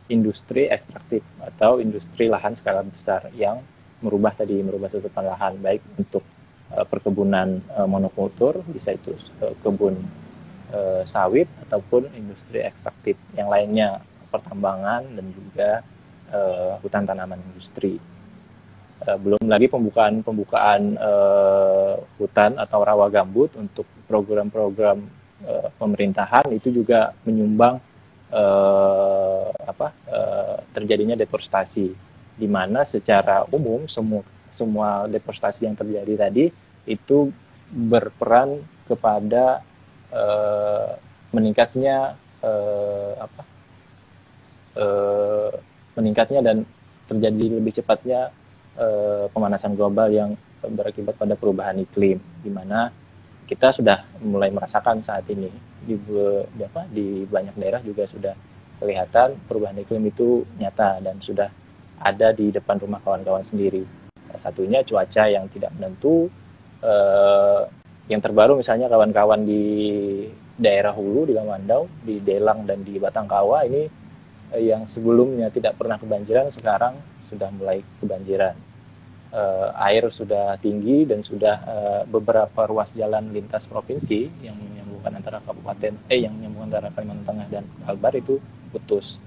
[0.09, 3.61] industri ekstraktif atau industri lahan skala besar yang
[4.01, 6.21] merubah tadi merubah tutupan lahan baik untuk
[6.73, 9.97] uh, perkebunan uh, monokultur bisa itu uh, kebun
[10.73, 15.69] uh, sawit ataupun industri ekstraktif yang lainnya pertambangan dan juga
[16.29, 17.97] uh, hutan tanaman industri.
[18.95, 25.03] Uh, belum lagi pembukaan pembukaan uh, hutan atau rawa gambut untuk program-program
[25.43, 27.83] uh, pemerintahan itu juga menyumbang
[28.31, 31.91] uh, apa uh, terjadinya deforestasi.
[32.35, 34.23] Di mana secara umum semua
[34.55, 36.47] semua deforestasi yang terjadi tadi
[36.87, 37.35] itu
[37.67, 39.59] berperan kepada
[40.15, 40.95] uh,
[41.35, 43.41] meningkatnya uh, apa
[44.79, 45.51] uh,
[45.99, 46.57] meningkatnya dan
[47.11, 48.31] terjadi lebih cepatnya
[48.79, 50.35] uh, pemanasan global yang
[50.65, 52.89] berakibat pada perubahan iklim, di mana
[53.45, 55.49] kita sudah mulai merasakan saat ini
[55.85, 55.93] di,
[56.49, 58.33] di apa di banyak daerah juga sudah
[58.81, 61.47] kelihatan perubahan iklim itu nyata dan sudah
[62.01, 63.85] ada di depan rumah kawan-kawan sendiri.
[64.41, 66.27] Satunya cuaca yang tidak menentu,
[66.83, 67.61] eh,
[68.11, 69.63] yang terbaru misalnya kawan-kawan di
[70.59, 73.87] daerah hulu di Gamandau, di Delang dan di Batangkawa ini
[74.51, 78.55] eh, yang sebelumnya tidak pernah kebanjiran sekarang sudah mulai kebanjiran.
[79.35, 85.37] uh, air sudah tinggi dan sudah uh, beberapa ruas jalan lintas provinsi yang menyambungkan antara
[85.43, 88.39] kabupaten eh yang menyambungkan antara Kalimantan Tengah dan Kalbar itu
[88.71, 89.19] putus.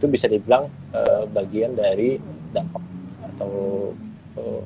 [0.00, 2.16] Itu bisa dibilang uh, bagian dari
[2.56, 2.82] dampak
[3.34, 3.52] atau
[4.40, 4.62] uh,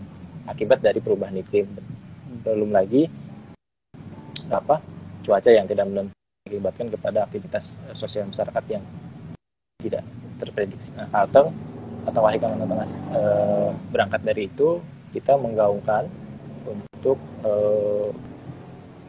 [0.47, 1.67] akibat dari perubahan iklim.
[2.47, 3.11] Belum lagi
[4.53, 4.79] apa
[5.25, 8.85] cuaca yang tidak mengakibatkan kepada aktivitas sosial masyarakat yang
[9.81, 10.05] tidak
[10.39, 10.93] terprediksi.
[10.93, 11.09] Nah,
[12.05, 12.85] atau atau wahai Kalimantan
[13.17, 13.23] e,
[13.89, 14.79] berangkat dari itu
[15.17, 16.05] kita menggaungkan
[16.69, 17.53] untuk e,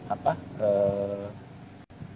[0.07, 0.69] apa e,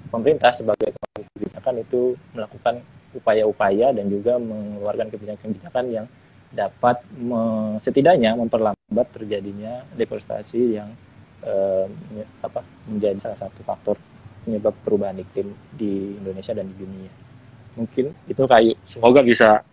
[0.08, 0.96] pemerintah sebagai
[1.36, 2.80] kebijakan itu melakukan
[3.12, 6.06] upaya-upaya dan juga mengeluarkan kebijakan-kebijakan yang
[6.56, 10.90] dapat me, setidaknya memperlambat terjadinya deforestasi yang
[12.44, 13.96] apa menjadi salah satu faktor
[14.44, 17.12] penyebab perubahan iklim di Indonesia dan di dunia.
[17.80, 18.76] Mungkin itu kayu.
[18.92, 19.64] Semoga bisa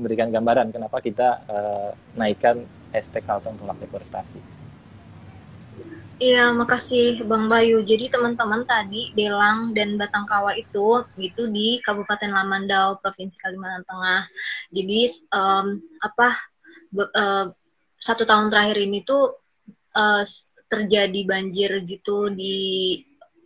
[0.00, 4.40] memberikan gambaran kenapa kita uh, naikkan hashtag Kalteng tolak deforestasi.
[6.20, 7.80] Iya, makasih Bang Bayu.
[7.80, 14.20] Jadi teman-teman tadi Delang dan Batangkawa itu itu di Kabupaten Lamandau, Provinsi Kalimantan Tengah.
[14.68, 15.00] Jadi
[15.32, 16.28] um, apa
[17.16, 17.48] uh,
[17.96, 19.32] satu tahun terakhir ini tuh
[19.96, 20.20] uh,
[20.68, 23.00] terjadi banjir gitu di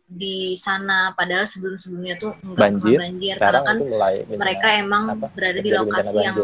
[0.05, 1.13] di sana.
[1.17, 3.35] Padahal sebelum-sebelumnya tuh enggak banjir, banjir.
[3.41, 6.37] Karena kan mulai mereka emang apa, berada di lokasi yang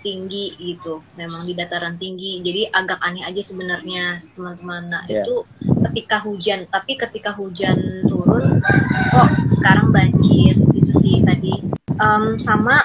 [0.00, 1.04] tinggi gitu.
[1.18, 2.40] Memang di dataran tinggi.
[2.40, 4.82] Jadi agak aneh aja sebenarnya teman-teman.
[4.88, 5.24] Nah yeah.
[5.24, 5.44] itu
[5.90, 6.64] ketika hujan.
[6.70, 8.64] Tapi ketika hujan turun
[9.12, 11.68] kok sekarang banjir gitu sih tadi.
[12.00, 12.80] Um, sama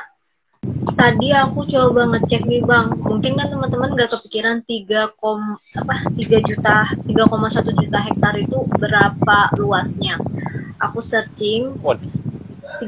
[0.95, 2.87] tadi aku coba ngecek nih bang.
[2.95, 9.37] Mungkin kan teman-teman nggak kepikiran 3 kom apa 3 juta 3,1 juta hektar itu berapa
[9.59, 10.15] luasnya.
[10.79, 12.87] Aku searching 3,1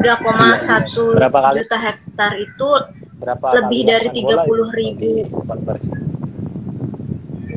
[1.59, 2.69] juta hektar itu
[3.19, 5.11] berapa lebih dari 30 ribu.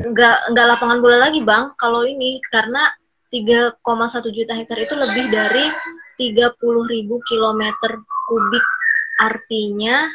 [0.01, 2.43] nggak nggak lapangan bola lagi bang kalau ini.
[2.51, 2.91] Karena
[3.31, 3.79] 3,1
[4.35, 5.65] juta hektar itu lebih dari
[6.19, 8.65] 30 ribu kilometer kubik.
[9.21, 10.09] Artinya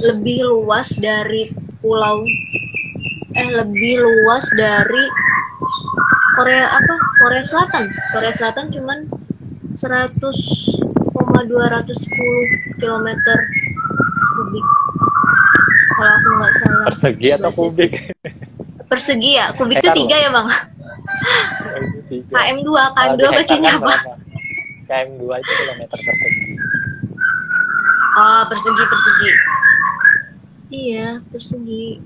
[0.00, 1.52] lebih luas dari
[1.84, 2.24] pulau
[3.32, 5.04] eh lebih luas dari
[6.32, 6.94] Korea apa?
[7.20, 7.84] Korea Selatan.
[8.16, 9.04] Korea Selatan cuman
[9.76, 11.44] 100,210
[12.80, 13.08] km
[14.32, 14.66] kubik.
[15.92, 16.84] Kalau aku nggak salah.
[16.88, 17.92] Persegi atau kubik?
[18.90, 20.48] Persegi ya kubik itu tiga ya bang?
[22.12, 23.94] KM 2 KM 2 bacanya kan apa
[24.84, 26.52] KM 2 itu kilometer persegi.
[28.12, 29.30] Oh persegi persegi
[30.72, 32.00] Iya, persegi.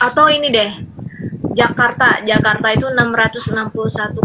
[0.00, 0.72] Atau ini deh,
[1.52, 2.24] Jakarta.
[2.24, 4.16] Jakarta itu 661,5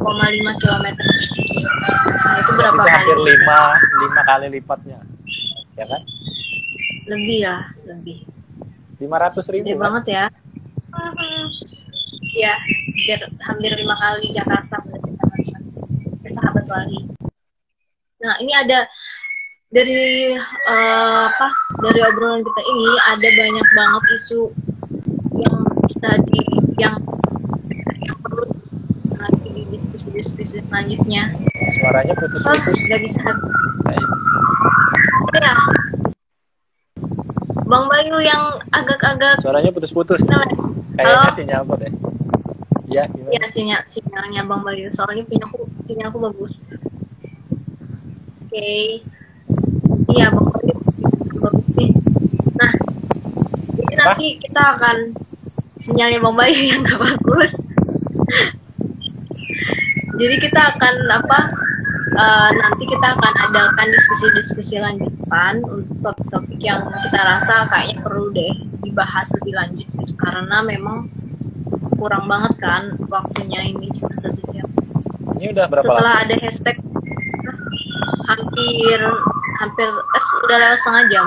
[0.63, 1.59] km persegi.
[1.59, 3.27] Nah, itu berapa itu hampir kali?
[3.35, 4.99] Lima, lima kali lipatnya.
[5.75, 6.01] Ya kan?
[7.11, 8.23] Lebih ya, lebih.
[9.03, 9.67] 500 ribu.
[9.67, 9.83] Gede kan?
[9.83, 10.25] banget ya.
[12.31, 15.11] Ya, hampir, hampir lima kali Jakarta berarti.
[16.31, 17.11] Sahabat Wali.
[18.21, 18.87] Nah, ini ada
[19.71, 20.35] dari
[20.67, 21.47] uh, apa
[21.79, 24.41] dari obrolan kita ini ada banyak banget isu
[25.39, 25.57] yang
[25.87, 26.43] bisa di
[26.75, 26.99] yang
[28.03, 28.51] yang perlu
[29.15, 31.31] lagi di diskusi-diskusi selanjutnya.
[31.79, 32.75] Suaranya putus-putus.
[32.75, 33.23] Oh, gak bisa.
[35.39, 35.55] Ya.
[37.63, 39.39] Bang Bayu yang agak-agak.
[39.39, 40.19] Suaranya putus-putus.
[40.99, 41.93] Kayaknya sinyal apa deh?
[42.91, 43.31] Ya, gimana?
[43.31, 44.91] Ya, sinyal sinyalnya Bang Bayu.
[44.91, 46.59] Soalnya punya aku sinyalku bagus.
[46.67, 48.51] Oke.
[48.51, 48.87] Okay
[50.15, 50.75] iya pokoknya
[51.39, 51.93] bagus
[52.57, 52.71] nah
[53.77, 54.97] jadi nanti kita akan
[55.81, 57.53] sinyalnya Bang Bayu yang gak bagus
[60.21, 61.39] jadi kita akan apa
[62.13, 68.53] uh, nanti kita akan adakan diskusi-diskusi lanjutan untuk topik-topik yang kita rasa kayaknya perlu deh
[68.85, 71.09] dibahas lebih lanjut gitu karena memang
[71.97, 74.65] kurang banget kan waktunya ini cuma satu jam.
[75.37, 76.23] Ini udah berapa Setelah lama?
[76.25, 76.77] ada hashtag
[78.29, 78.99] hampir
[79.61, 81.25] hampir eh, udah lewat setengah jam.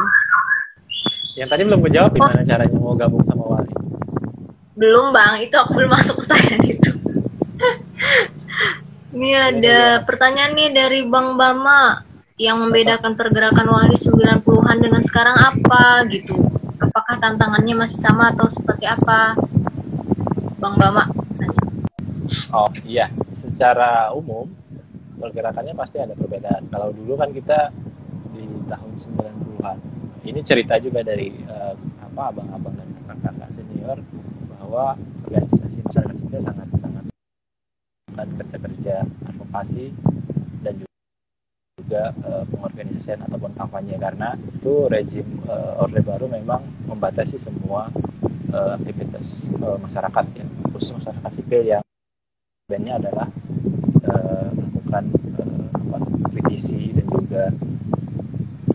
[1.35, 2.15] Yang tadi belum kejawab oh.
[2.19, 3.75] gimana caranya mau gabung sama Wali?
[4.75, 5.47] Belum bang.
[5.47, 6.91] Itu aku belum masuk pertanyaan itu.
[9.15, 12.03] Ini ada ya, pertanyaan nih dari Bang Bama
[12.35, 16.35] yang membedakan pergerakan Wali 90-an dengan sekarang apa gitu.
[16.83, 19.39] Apakah tantangannya masih sama atau seperti apa?
[20.59, 21.07] Bang Bama.
[22.51, 23.07] Oh iya.
[23.39, 24.51] Secara umum
[25.19, 26.67] pergerakannya pasti ada perbedaan.
[26.75, 27.71] Kalau dulu kan kita
[28.69, 29.79] tahun 90-an.
[30.25, 33.99] Ini cerita juga dari uh, apa abang-abang dan kakak-kakak senior
[34.57, 34.97] bahwa
[35.29, 37.05] organisasi masyarakat sipil sangat sangat
[38.15, 39.93] dan kerja-kerja advokasi
[40.65, 40.95] dan juga
[41.85, 47.93] juga uh, pengorganisasian ataupun kampanye karena itu rezim uh, orde baru memang membatasi semua
[48.55, 51.83] uh, aktivitas uh, masyarakat ya khusus masyarakat sipil yang
[52.71, 53.29] bandnya adalah
[54.09, 55.05] uh, melakukan
[55.37, 55.99] uh, apa,
[56.33, 57.45] kritisi dan juga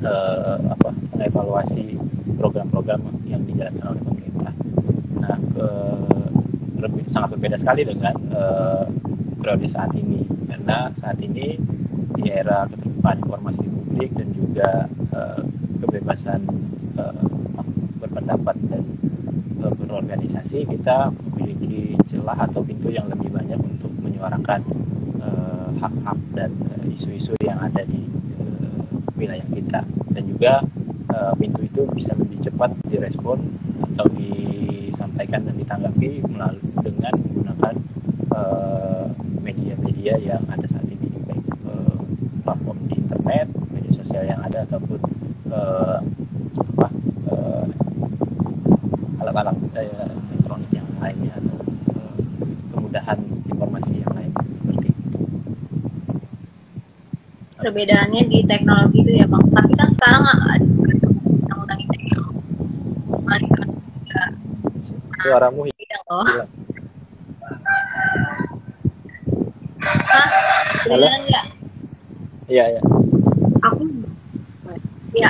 [0.04, 2.00] uh, apa mengevaluasi
[2.40, 4.54] program-program yang dijalankan oleh pemerintah.
[5.20, 6.30] Nah, uh,
[6.80, 8.88] lebih sangat berbeda sekali dengan uh,
[9.40, 11.60] periode saat ini karena saat ini
[12.20, 14.70] di era keterbukaan informasi publik dan juga
[15.16, 15.42] uh,
[15.84, 16.42] kebebasan
[17.00, 17.24] uh,
[18.00, 18.84] berpendapat dan
[19.64, 24.64] uh, berorganisasi kita memiliki celah atau pintu yang lebih banyak untuk menyuarakan
[25.80, 26.52] hak-hak uh, dan
[26.92, 28.04] isu-isu uh, yang ada di
[29.20, 29.84] wilayah kita.
[30.16, 30.64] Dan juga
[31.12, 33.44] uh, pintu itu bisa lebih cepat direspon
[33.94, 37.76] atau disampaikan dan ditanggapi melalui dengan menggunakan
[39.44, 42.00] media-media uh, yang ada saat ini baik uh,
[42.48, 45.00] platform di internet, media sosial yang ada ataupun
[45.52, 46.00] uh,
[46.56, 46.88] apa
[47.28, 47.66] uh,
[49.20, 51.58] alat-alat uh, elektronik yang lainnya atau
[52.00, 52.16] uh,
[52.72, 53.20] kemudahan
[53.52, 55.20] informasi yang lain seperti itu.
[57.70, 59.46] Perbedaannya di teknologi itu ya bang.
[59.54, 62.18] Tapi kan sekarang ada undang-undang ITE.
[65.22, 66.06] Suaramu hilang.
[66.10, 66.26] Oh.
[70.82, 71.46] Kedengeran nggak?
[72.50, 72.82] Iya, iya.
[73.70, 73.86] Aku
[75.14, 75.30] ya.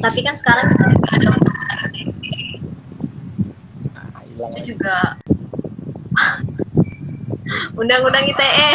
[0.00, 1.84] Tapi kan sekarang kita juga ada
[3.92, 5.20] nah, hilang itu juga
[7.84, 8.72] undang-undang ITE.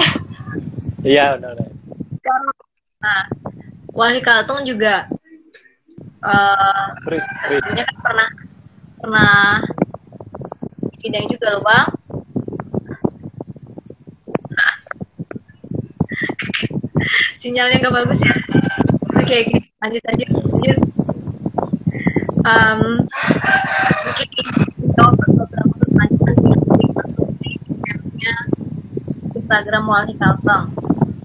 [1.01, 1.62] Iya, undang-undang.
[4.03, 5.07] Nah, Wali Kalteng juga
[6.19, 8.27] uh, kan pernah
[8.99, 9.63] pernah
[10.99, 11.87] sidang juga loh bang.
[17.39, 18.35] Sinyalnya nggak bagus ya.
[18.35, 19.71] Oke okay, okay.
[19.79, 20.83] lanjut lanjut lanjut.
[22.43, 23.07] Um,
[24.03, 24.27] mungkin
[24.99, 26.35] jawab beberapa pertanyaan
[28.19, 28.51] yang
[29.31, 30.75] Instagram Wali Kalteng.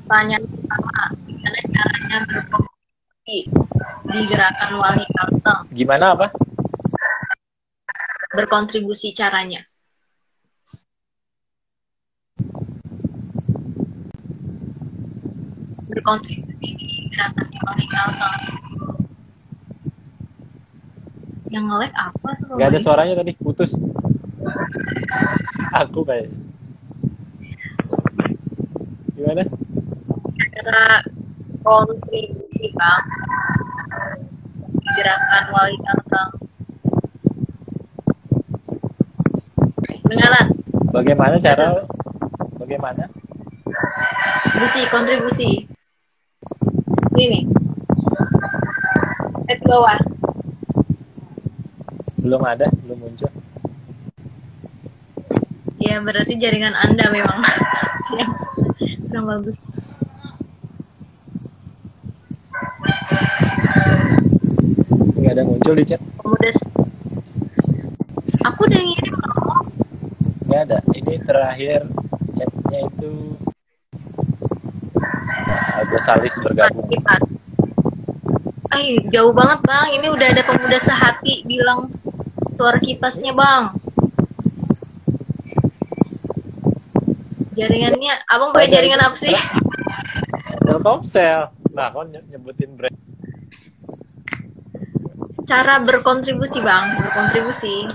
[0.06, 2.57] Pertanyaan pertama gimana caranya berkomunikasi
[3.28, 3.44] di
[4.24, 6.32] gerakan Wali Kalteng gimana apa?
[8.32, 9.60] Berkontribusi caranya.
[15.92, 18.40] Berkontribusi di gerakan Wali Kalteng
[21.52, 22.56] yang nge apa tuh?
[22.56, 23.76] Gak ada suaranya tadi putus.
[25.76, 26.32] Aku kayak.
[29.16, 29.44] Gimana
[31.68, 33.04] kontribusi bang.
[34.88, 36.30] Gerakan Wali Kalteng
[40.08, 40.46] Beneran?
[40.88, 41.84] bagaimana cara?
[42.56, 43.04] Bagaimana?
[43.68, 45.50] Kontribusi kontribusi
[47.20, 47.44] ini
[49.44, 50.00] ke bawah.
[52.24, 53.30] Belum ada belum muncul.
[55.76, 57.44] Ya berarti jaringan anda memang.
[58.18, 58.32] Yang
[59.12, 59.56] kurang bagus
[65.28, 66.50] nggak ada muncul di chat pemuda
[68.40, 69.36] aku udah ngirim loh
[70.48, 71.84] nggak ada ini terakhir
[72.32, 73.36] chatnya itu
[75.76, 76.88] ada salis bergabung
[78.68, 79.96] Ay, jauh banget bang.
[79.96, 81.88] Ini udah ada pemuda sehati bilang
[82.54, 83.74] suara kipasnya bang.
[87.56, 89.34] Jaringannya, abang pakai jaringan apa sih?
[90.62, 91.48] Telkomsel.
[91.72, 92.97] Nah, kau nyebutin brand.
[95.49, 97.88] Cara berkontribusi bang, berkontribusi.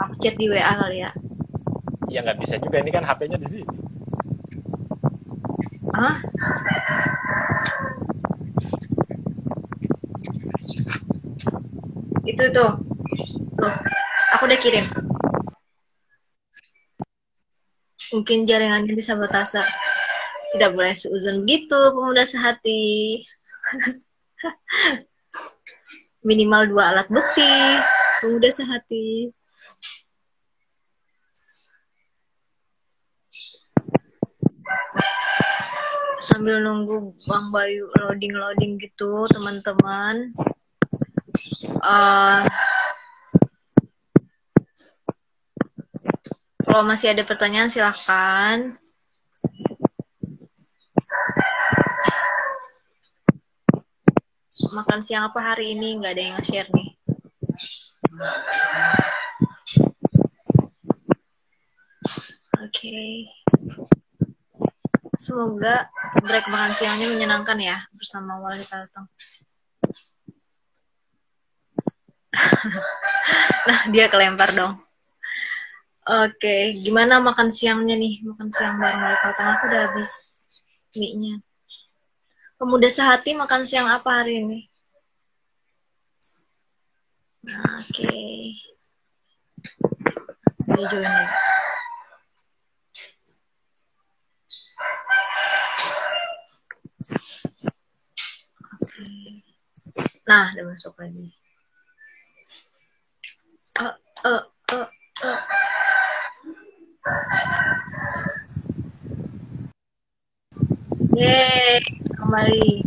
[0.00, 1.12] Aku chat di WA kali ya.
[2.08, 3.76] Ya nggak bisa juga, ini kan HP-nya di sini.
[5.92, 6.16] Hah?
[12.24, 12.72] Itu tuh.
[13.60, 13.74] Tuh,
[14.32, 14.88] aku udah kirim.
[18.16, 19.60] Mungkin jaringannya disabotase.
[20.56, 23.20] Tidak boleh seuzon gitu, pemuda sehati.
[26.22, 27.50] Minimal dua alat bukti,
[28.22, 29.34] pemuda sehati.
[36.22, 40.30] sambil nunggu Bang Bayu loading-loading gitu teman-teman.
[41.82, 42.46] Uh,
[46.62, 48.78] kalau masih ada pertanyaan silahkan
[54.72, 56.88] makan siang apa hari ini nggak ada yang nge-share nih
[62.56, 63.28] oke okay.
[65.22, 65.86] Semoga
[66.18, 69.06] break makan siangnya menyenangkan ya bersama sama wali Kalteng.
[73.70, 74.82] nah, dia kelempar dong.
[76.02, 78.18] Oke, gimana makan siangnya nih?
[78.26, 80.12] Makan siang bareng wali Kalteng aku udah habis
[80.98, 81.38] mie-nya.
[82.62, 84.62] Pemuda sehati makan siang apa hari ini?
[87.42, 87.90] Nah, Oke.
[87.90, 88.54] Okay.
[90.70, 91.26] Dia join lagi.
[100.30, 101.26] Nah, udah masuk lagi.
[103.82, 104.86] Uh, uh, uh,
[105.26, 105.40] uh.
[111.18, 111.61] Yeay,
[112.18, 112.84] kembali.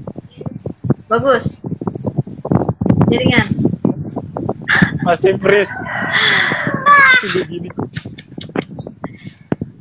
[1.10, 1.58] Bagus.
[3.10, 3.48] Jaringan.
[5.02, 5.74] Masih freeze.
[7.50, 7.70] gini.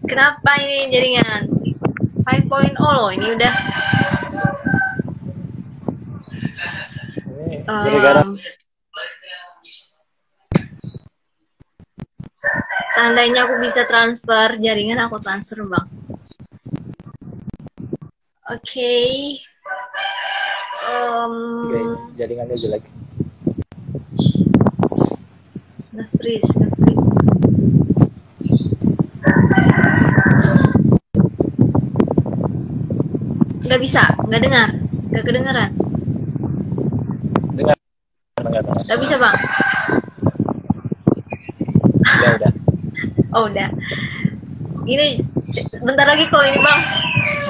[0.09, 1.43] Kenapa ini jaringan?
[2.25, 3.55] 5.0 loh, ini udah
[7.69, 8.37] um,
[12.95, 15.87] seandainya aku bisa transfer jaringan aku transfer bang
[18.45, 19.41] oke okay.
[20.85, 21.35] um,
[21.73, 21.85] okay,
[22.21, 22.85] jaringannya jelek
[25.97, 27.09] udah freeze udah freeze
[33.65, 34.69] nggak bisa nggak dengar
[35.09, 35.73] nggak kedengeran
[38.85, 39.37] Gak bisa bang?
[42.21, 42.53] Ya udah.
[43.33, 43.69] Oh udah.
[44.85, 45.25] Ini
[45.81, 47.04] bentar lagi kok ini bang.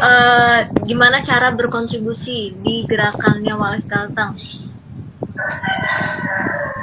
[0.05, 4.37] Uh, gimana cara berkontribusi di gerakannya Wali Kalteng?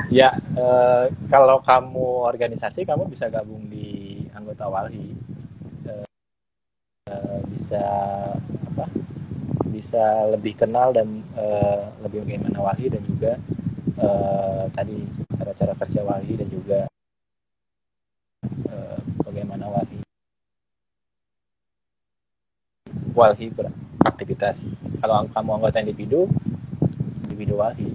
[0.09, 5.13] Ya, uh, kalau kamu organisasi, kamu bisa gabung di anggota Wali.
[5.85, 6.05] Uh,
[7.13, 7.81] uh, bisa
[8.73, 8.89] apa?
[9.69, 13.37] Bisa lebih kenal dan uh, lebih bagaimana Wali dan juga
[14.01, 14.97] uh, tadi
[15.37, 16.79] cara-cara kerja wali dan juga
[18.65, 20.01] uh, bagaimana wali
[23.13, 24.65] wali beraktivitas.
[25.01, 26.29] Kalau kamu anggota individu,
[27.27, 27.91] individu wali.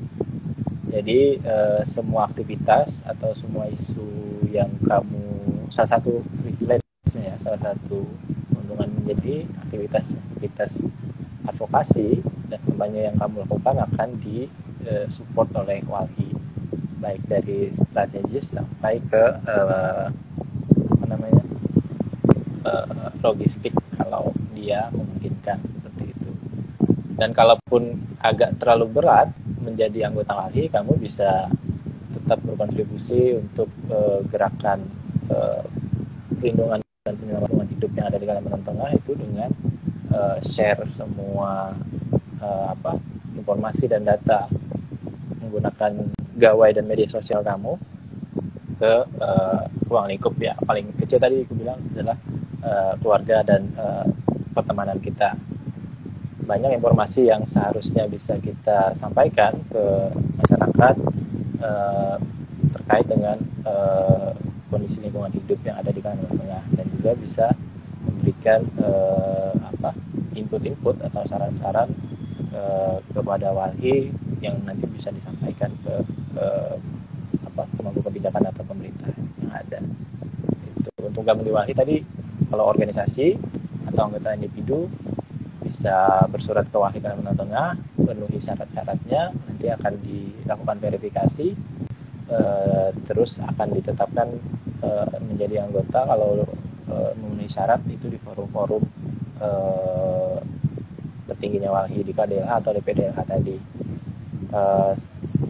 [0.86, 4.06] Jadi uh, semua aktivitas atau semua isu
[4.48, 5.24] yang kamu
[5.68, 8.06] salah satu privilege ya, salah satu
[8.54, 10.80] keuntungan menjadi aktivitas-aktivitas
[11.46, 14.46] advokasi dan kampanye yang kamu lakukan akan di
[14.86, 16.32] uh, support oleh walhi
[16.96, 20.08] baik dari strategis sampai ke uh,
[20.96, 21.42] apa namanya
[22.64, 26.30] uh, logistik kalau dia memungkinkan seperti itu.
[27.20, 29.28] Dan kalaupun agak terlalu berat
[29.60, 31.52] menjadi anggota walhi kamu bisa
[32.16, 34.88] tetap berkontribusi untuk uh, gerakan
[35.28, 35.62] uh,
[36.40, 39.50] perlindungan dan penyelenggaraan hidup yang ada di Kalimantan Tengah itu dengan
[40.10, 41.76] uh, share semua
[42.42, 42.98] uh, apa
[43.36, 44.50] informasi dan data
[45.38, 47.78] menggunakan gawai dan media sosial kamu
[48.76, 48.92] ke
[49.22, 50.34] uh, ruang lingkup.
[50.42, 52.18] Ya paling kecil tadi aku bilang adalah
[52.64, 54.04] uh, keluarga dan uh,
[54.56, 55.36] pertemanan kita
[56.48, 59.84] banyak informasi yang seharusnya bisa kita sampaikan ke
[60.40, 60.94] masyarakat
[61.60, 62.16] uh,
[62.72, 63.36] terkait dengan
[63.66, 64.32] uh,
[64.70, 67.46] kondisi lingkungan hidup yang ada di Kalimantan Tengah dan juga bisa
[68.06, 69.90] memberikan uh, apa
[70.38, 71.90] input-input atau saran-saran
[72.54, 75.94] uh, kepada wali yang nanti bisa disampaikan ke,
[76.32, 76.46] ke
[77.42, 79.10] apa pemangku kebijakan atau pemerintah
[79.42, 79.82] yang ada.
[80.78, 81.96] Itu untuk gabung di WALHI tadi
[82.54, 83.34] kalau organisasi
[83.86, 84.90] atau anggota individu
[85.66, 87.68] bisa bersurat ke WALHI Kalimantan Tengah,
[87.98, 91.48] penuhi syarat-syaratnya, nanti akan dilakukan verifikasi,
[92.30, 94.28] eh, terus akan ditetapkan
[94.82, 96.46] eh, menjadi anggota kalau
[96.86, 98.82] eh, memenuhi syarat itu di forum-forum
[99.42, 100.38] eh,
[101.26, 103.56] tertingginya WALHI di KDLH atau DPDLH tadi.
[104.54, 104.94] Uh,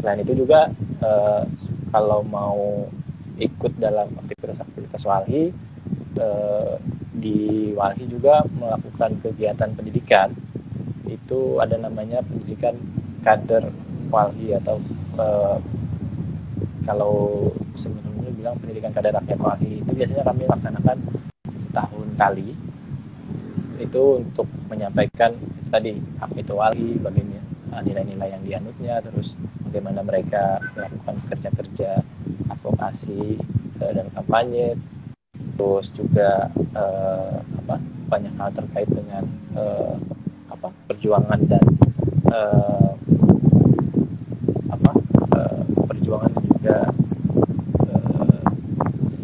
[0.01, 0.73] selain itu juga
[1.05, 1.45] uh,
[1.93, 2.89] kalau mau
[3.37, 5.53] ikut dalam aktivitas-aktivitas walhi
[6.17, 6.81] uh,
[7.17, 10.33] di walhi juga melakukan kegiatan pendidikan.
[11.09, 12.77] Itu ada namanya pendidikan
[13.25, 13.73] kader
[14.13, 14.79] walhi atau
[15.19, 15.59] uh,
[16.87, 20.99] kalau sebelumnya bilang pendidikan kader rakyat walhi itu biasanya kami laksanakan
[21.67, 22.55] setahun kali.
[23.77, 25.37] Itu untuk menyampaikan
[25.69, 29.35] tadi apa itu walhi bagaimana Uh, nilai-nilai yang dianutnya terus
[29.67, 31.99] bagaimana mereka melakukan kerja-kerja
[32.47, 33.43] advokasi
[33.83, 34.79] uh, dan kampanye
[35.57, 39.25] terus juga uh, apa banyak hal terkait dengan
[39.57, 39.97] uh,
[40.53, 41.65] apa perjuangan dan
[42.31, 42.93] uh,
[44.71, 44.91] apa
[45.91, 46.79] perjuangan dan juga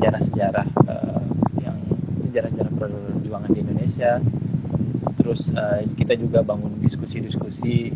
[0.02, 1.22] sejarah-sejarah uh,
[1.62, 1.78] yang
[2.26, 4.18] sejarah-sejarah perjuangan di Indonesia.
[5.22, 7.94] Terus uh, kita juga bangun diskusi-diskusi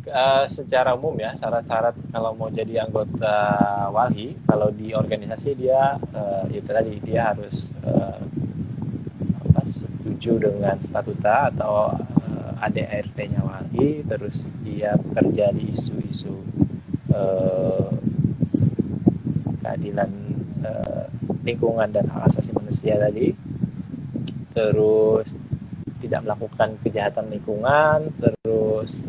[0.10, 3.38] uh, secara umum ya syarat-syarat kalau mau jadi anggota
[3.94, 8.18] wali kalau di organisasi dia uh, itu tadi dia harus uh,
[9.46, 11.94] apa, setuju dengan statuta atau
[12.66, 16.34] ADART-nya wali terus dia bekerja di isu-isu
[17.14, 17.94] uh,
[19.62, 20.10] keadilan
[20.66, 21.06] uh,
[21.46, 23.30] lingkungan dan hak asasi manusia tadi.
[24.58, 25.30] Terus
[26.02, 29.06] tidak melakukan kejahatan lingkungan terus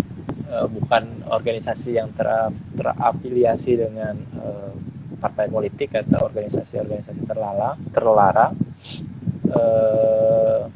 [0.52, 2.28] uh, bukan organisasi yang ter
[2.76, 4.72] terafiliasi dengan uh,
[5.16, 8.52] partai politik atau organisasi-organisasi terlarang terlarang.
[9.48, 10.68] Uh,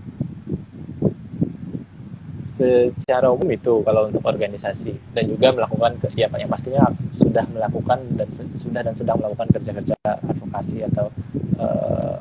[2.60, 4.92] secara umum itu kalau untuk organisasi.
[5.16, 8.28] Dan juga melakukan ya yang pastinya sudah melakukan dan
[8.60, 11.08] sudah dan sedang melakukan kerja-kerja advokasi atau
[11.56, 12.20] uh,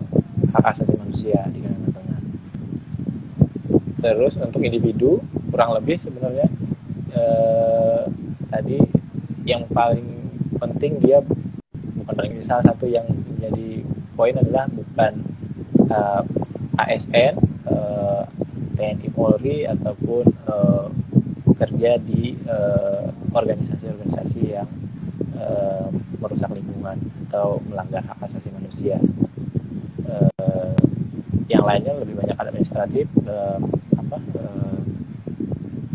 [0.54, 2.22] hak asasi manusia di Kalimantan Tengah.
[4.00, 5.22] Terus untuk individu
[5.54, 6.48] kurang lebih sebenarnya
[7.14, 8.08] uh,
[8.50, 8.80] tadi
[9.46, 10.06] yang paling
[10.58, 11.22] penting dia
[12.00, 13.86] bukan paling salah satu yang menjadi
[14.18, 15.14] poin adalah bukan
[15.90, 16.24] uh,
[16.80, 17.38] ASN
[17.70, 18.24] uh,
[18.76, 20.88] TNI Polri ataupun uh,
[21.46, 22.40] bekerja di
[23.36, 24.70] organisasi-organisasi uh, yang
[26.20, 29.00] merusak lingkungan atau melanggar hak asasi manusia.
[31.50, 33.58] Yang lainnya lebih banyak administratif, uh,
[33.98, 34.80] apa, uh,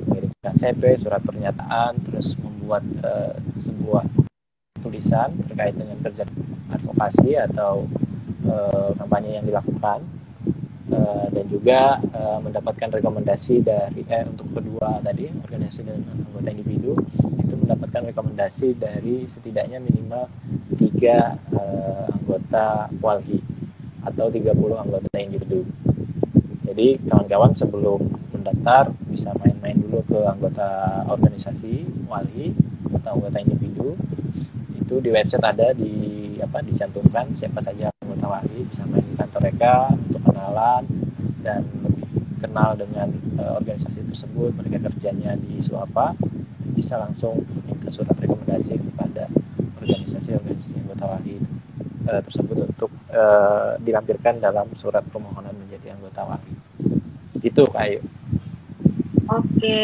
[0.03, 0.55] mengirimkan
[0.99, 4.05] surat pernyataan, terus membuat uh, sebuah
[4.83, 6.27] tulisan terkait dengan kerja
[6.75, 7.87] advokasi atau
[8.51, 10.03] uh, kampanye yang dilakukan.
[10.85, 11.97] Eh, dan juga
[12.45, 16.93] mendapatkan rekomendasi dari eh, untuk kedua tadi organisasi dan anggota individu
[17.41, 20.29] itu mendapatkan rekomendasi dari setidaknya minimal
[20.77, 23.41] tiga uh, anggota walhi
[24.05, 25.65] atau 30 anggota individu.
[26.65, 28.01] Jadi kawan-kawan sebelum
[28.35, 32.53] mendaftar bisa main-main dulu ke anggota organisasi walhi
[32.93, 33.97] atau anggota individu
[34.77, 39.41] itu di website ada di apa dicantumkan siapa saja anggota walhi bisa main di kantor
[39.49, 40.85] mereka untuk kenalan
[41.41, 42.05] dan lebih
[42.45, 43.09] kenal dengan
[43.41, 46.13] uh, organisasi tersebut mereka kerjanya di isu apa
[46.77, 49.31] bisa langsung minta surat rekomendasi kepada
[49.81, 51.41] organisasi-organisasi anggota wali
[52.09, 56.53] uh, tersebut untuk uh, dilampirkan dalam surat permohonan menjadi anggota wali
[57.45, 58.01] itu kayu
[59.29, 59.83] oke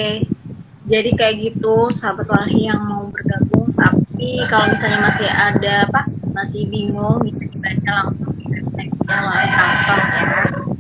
[0.91, 6.03] jadi kayak gitu sahabat wali yang mau bergabung tapi kalau misalnya masih ada apa
[6.33, 10.71] masih bingung bisa dibaca langsung di website wali kantor ya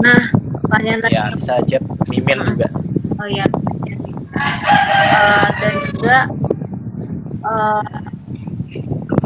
[0.00, 0.20] Nah,
[0.64, 1.12] pertanyaan tadi.
[1.12, 2.68] Ya, bisa chat email juga.
[3.20, 3.44] Oh ya.
[4.40, 6.18] Uh, dan juga
[7.44, 7.84] uh,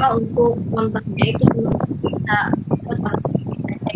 [0.04, 1.64] apa untuk kontennya itu
[2.04, 2.52] kita
[2.92, 3.88] sama kita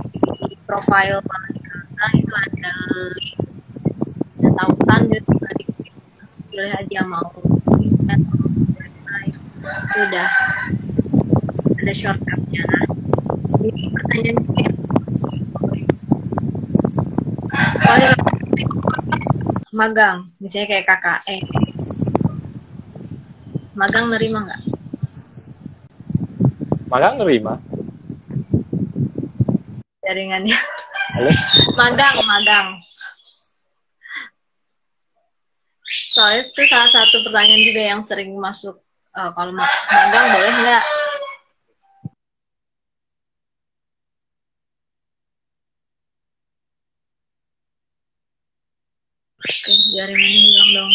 [0.49, 2.73] di profile Malika itu ada
[3.13, 3.37] link
[4.41, 5.65] ada tautan gitu tadi
[6.49, 7.29] pilih aja mau
[8.09, 8.25] dan
[8.73, 9.37] website.
[9.37, 10.29] Itu udah
[11.77, 12.65] ada shortcutnya.
[13.61, 14.67] Jadi pertanyaan gue
[19.77, 21.45] magang misalnya kayak KKN
[23.77, 24.78] magang nerima nggak?
[26.89, 27.61] Magang nerima.
[30.01, 30.57] Jaringannya.
[31.13, 31.31] Halo?
[31.81, 32.69] magang, magang.
[36.17, 38.81] Soalnya itu salah satu pertanyaan juga yang sering masuk.
[39.13, 40.85] Uh, kalau magang boleh nggak?
[49.45, 50.93] Oke, jaringannya hilang dong.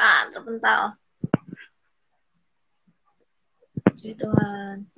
[0.00, 0.96] Ah, terpental.
[3.84, 4.88] Puji Tuhan.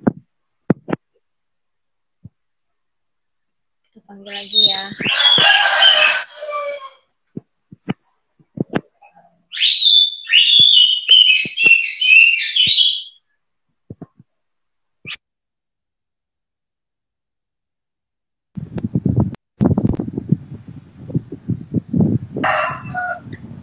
[3.83, 4.83] Kita panggil lagi ya.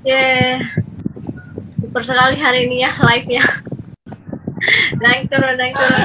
[0.04, 0.49] Yeah.
[2.00, 3.44] Super sekali hari ini ya live-nya.
[5.04, 6.00] naik turun, naik turun.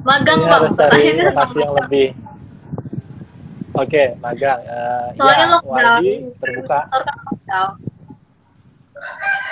[0.00, 0.62] Magang, Ini Bang.
[0.72, 2.08] Pertanyaannya lokasi yang lebih.
[3.76, 4.64] Oke, magang.
[4.64, 5.76] Uh, Soalnya ya, lockdown.
[5.76, 6.80] Walhi terbuka.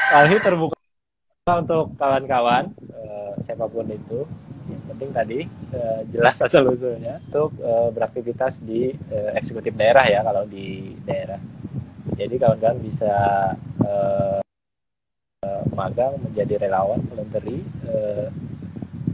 [0.09, 2.65] Walhi terbuka untuk kawan-kawan
[2.97, 4.25] uh, siapa pun itu.
[4.73, 5.39] Yang penting tadi
[5.77, 11.37] uh, jelas asal usulnya untuk uh, beraktivitas di uh, eksekutif daerah ya kalau di daerah.
[12.17, 13.13] Jadi kawan-kawan bisa
[13.85, 14.41] uh,
[15.75, 17.65] magang menjadi relawan voluntary.
[17.89, 18.29] Uh,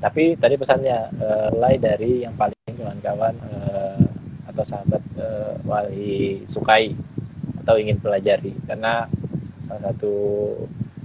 [0.02, 4.02] tapi tadi pesannya uh, mulai dari yang paling kawan-kawan uh,
[4.52, 6.92] atau sahabat uh, wali sukai
[7.64, 9.08] atau ingin pelajari karena
[9.66, 10.14] salah satu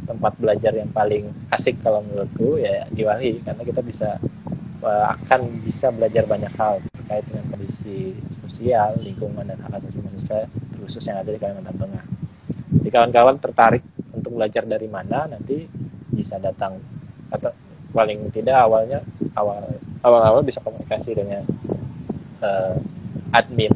[0.05, 4.19] tempat belajar yang paling asik kalau menurutku ya di wali karena kita bisa
[4.81, 10.49] akan bisa belajar banyak hal terkait dengan kondisi sosial lingkungan dan hak asasi manusia
[10.81, 12.20] khusus yang ada di Kalimantan Tengah.
[12.71, 13.83] Jadi kawan-kawan tertarik
[14.15, 15.67] untuk belajar dari mana nanti
[16.11, 16.79] bisa datang.
[17.31, 17.51] Atau
[17.91, 19.03] paling tidak awalnya
[19.35, 19.67] awal
[20.03, 21.43] awal awal bisa komunikasi dengan
[22.39, 22.75] uh,
[23.35, 23.71] admin.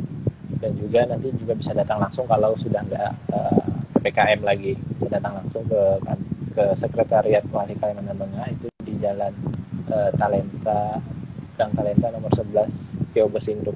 [0.63, 3.67] Dan juga nanti juga bisa datang langsung kalau sudah nggak uh,
[3.99, 4.79] PKM lagi.
[4.95, 5.83] Bisa datang langsung ke
[6.55, 9.35] ke sekretariat Wali Kalimantan Tengah itu di Jalan
[9.91, 11.03] uh, Talenta
[11.59, 13.75] Gang Talenta nomor 11 Pio Besinduk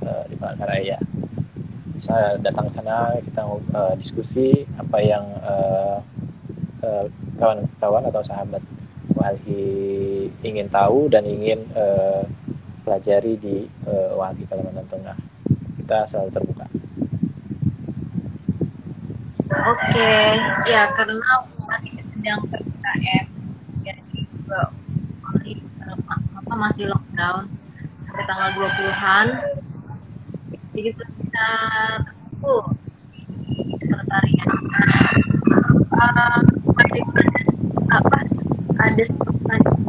[0.00, 0.96] uh, di Palangkaraya
[1.98, 3.42] bisa datang sana kita
[3.74, 5.26] uh, diskusi apa yang
[7.42, 8.62] kawan-kawan uh, uh, atau sahabat
[9.18, 12.22] Walhi ingin tahu dan ingin uh,
[12.86, 15.18] pelajari di uh, Walhi Kalimantan Tengah.
[15.82, 16.66] Kita selalu terbuka.
[19.48, 20.14] Oke,
[20.70, 21.48] ya karena
[21.82, 23.26] ini sedang ppkm,
[23.82, 24.70] jadi juga
[26.36, 27.48] apa masih lockdown
[28.06, 29.26] sampai tanggal 20-an.
[30.78, 31.50] Jadi kita
[32.38, 32.70] tunggu
[33.50, 34.50] di sekretariat.
[35.90, 36.38] Uh,
[37.90, 38.18] apa
[38.78, 39.02] ada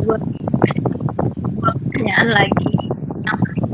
[0.01, 2.73] dua, dua pertanyaan lagi
[3.21, 3.69] yang sering,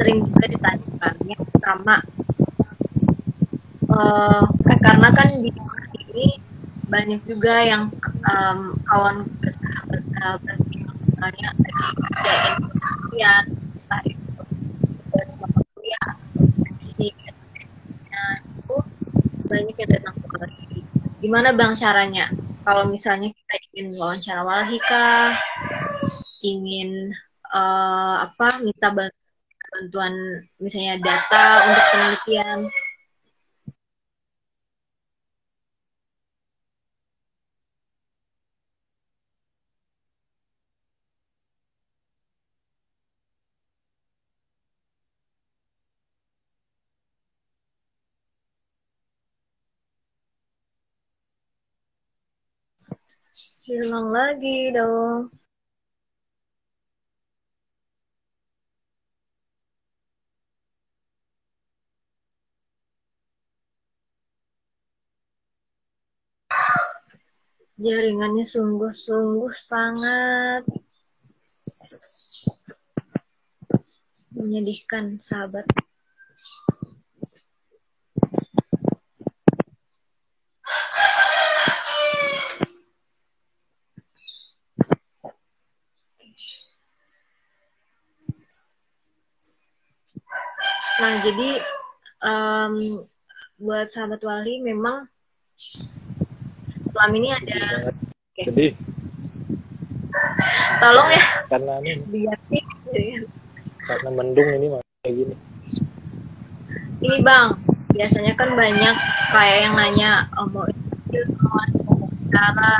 [0.00, 1.14] sering juga ditanyakan.
[1.28, 2.00] Yang pertama,
[3.92, 4.48] uh,
[4.80, 5.52] karena kan di
[6.08, 6.40] ini
[6.88, 7.92] banyak juga yang
[8.24, 13.44] um, kawan sahabat-sahabat yang misalnya kerjain penelitian,
[13.76, 14.40] entah itu
[15.16, 16.36] tugas mata kuliah atau
[19.45, 20.44] itu banyak yang datang ke
[21.24, 22.28] Gimana bang caranya?
[22.66, 25.38] kalau misalnya kita ingin wawancara walhika,
[26.42, 27.14] ingin
[27.54, 30.14] uh, apa minta bantuan
[30.58, 32.58] misalnya data untuk penelitian.
[53.66, 55.26] Hilang lagi dong.
[67.82, 70.62] Jaringannya sungguh-sungguh sangat
[74.30, 75.66] menyedihkan, sahabat.
[90.96, 91.50] Nah, jadi
[92.24, 92.74] um,
[93.60, 95.08] buat sahabat wali memang
[96.96, 97.92] Malam ini ada
[98.32, 98.44] okay.
[98.48, 98.72] sedih.
[100.80, 101.24] Tolong ya.
[101.52, 102.00] Karena ini.
[102.08, 102.60] Diganti.
[103.84, 104.66] Karena mendung ini
[105.04, 105.34] kayak gini.
[107.04, 107.52] Ini bang,
[107.92, 108.96] biasanya kan banyak
[109.28, 111.64] kayak yang nanya oh, mau itu sama
[112.32, 112.76] cara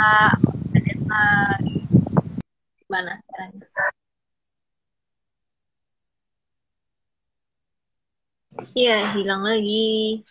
[2.80, 3.66] gimana caranya?
[8.56, 10.24] Iya, hilang lagi.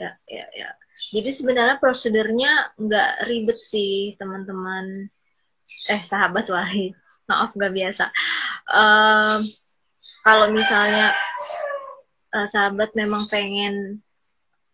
[0.00, 0.68] Ya, ya, ya.
[1.12, 5.12] Jadi sebenarnya prosedurnya nggak ribet sih, teman-teman.
[5.92, 6.96] Eh, sahabat Wahid.
[7.28, 8.08] Maaf, nggak biasa.
[8.72, 9.36] Uh,
[10.24, 11.12] kalau misalnya
[12.32, 14.00] uh, sahabat memang pengen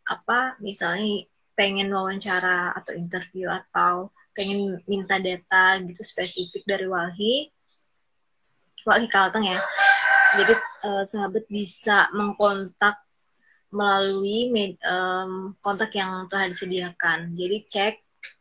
[0.06, 1.26] apa, misalnya
[1.56, 7.48] pengen wawancara atau interview atau pengen minta data gitu spesifik dari Walhi,
[8.84, 9.58] Walhi Kalteng ya.
[10.36, 10.52] Jadi
[10.84, 13.00] uh, sahabat bisa mengkontak
[13.72, 17.32] melalui med, um, kontak yang telah disediakan.
[17.34, 17.94] Jadi cek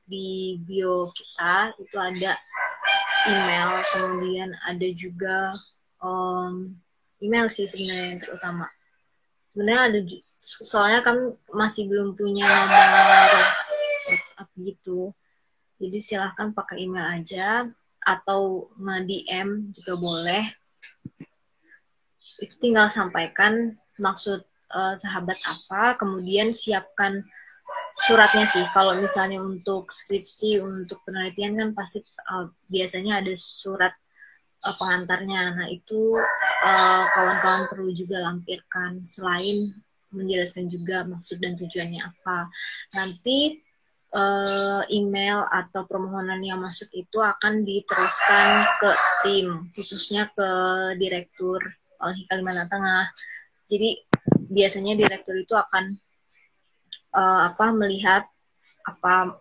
[0.06, 2.34] di bio kita itu ada
[3.26, 5.56] email, kemudian ada juga
[6.04, 6.76] um,
[7.24, 8.68] email sih sebenarnya yang terutama.
[9.56, 10.00] Sebenarnya ada
[10.44, 11.18] soalnya kan
[11.56, 13.32] masih belum punya nomor
[14.12, 15.16] WhatsApp gitu.
[15.80, 17.64] Jadi silahkan pakai email aja
[18.04, 20.44] atau nge-DM juga boleh.
[22.44, 24.44] Itu tinggal sampaikan maksud
[24.76, 27.24] uh, sahabat apa, kemudian siapkan
[28.04, 28.68] suratnya sih.
[28.76, 33.96] Kalau misalnya untuk skripsi, untuk penelitian kan pasti uh, biasanya ada surat
[34.64, 35.58] uh, pengantarnya.
[35.58, 36.16] Nah itu
[37.12, 39.76] kawan-kawan uh, perlu juga lampirkan selain
[40.16, 42.48] menjelaskan juga maksud dan tujuannya apa.
[42.96, 43.60] Nanti
[44.16, 48.48] uh, email atau permohonan yang masuk itu akan diteruskan
[48.80, 48.92] ke
[49.28, 50.50] tim, khususnya ke
[50.96, 51.60] direktur
[52.00, 53.12] Walhi Kalimantan Tengah.
[53.68, 54.00] Jadi
[54.48, 56.00] biasanya direktur itu akan
[57.18, 58.24] uh, apa melihat
[58.86, 59.36] apa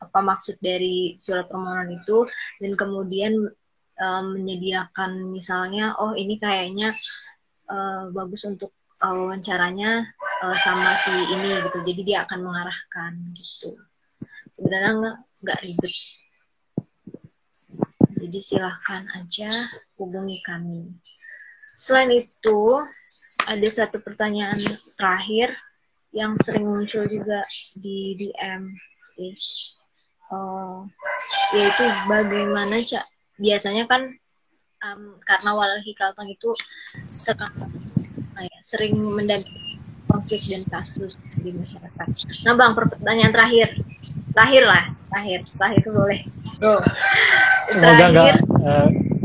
[0.00, 2.28] apa maksud dari surat permohonan itu
[2.60, 3.32] dan kemudian
[4.04, 6.92] uh, menyediakan misalnya oh ini kayaknya
[7.72, 10.04] uh, bagus untuk uh, wawancaranya
[10.44, 11.78] uh, sama si ini gitu.
[11.88, 13.80] Jadi dia akan mengarahkan gitu.
[14.52, 15.94] Sebenarnya nggak nggak ribet.
[18.14, 19.50] Jadi silahkan aja
[19.98, 20.94] hubungi kami.
[21.64, 22.60] Selain itu
[23.44, 24.56] ada satu pertanyaan
[24.96, 25.52] terakhir
[26.14, 27.42] yang sering muncul juga
[27.76, 28.72] di DM
[29.12, 29.34] sih.
[30.32, 30.88] Uh,
[31.52, 33.04] yaitu bagaimana cak
[33.38, 34.14] biasanya kan
[34.84, 36.52] um, karena Walhi Kalteng itu
[37.24, 37.70] terkenal
[38.38, 42.06] ya, sering mendampingi konflik dan kasus di masyarakat.
[42.44, 43.68] Nah bang, pertanyaan terakhir,
[44.36, 46.20] terakhir lah, terakhir, setelah itu boleh.
[46.60, 46.74] Go.
[47.72, 48.34] Terakhir.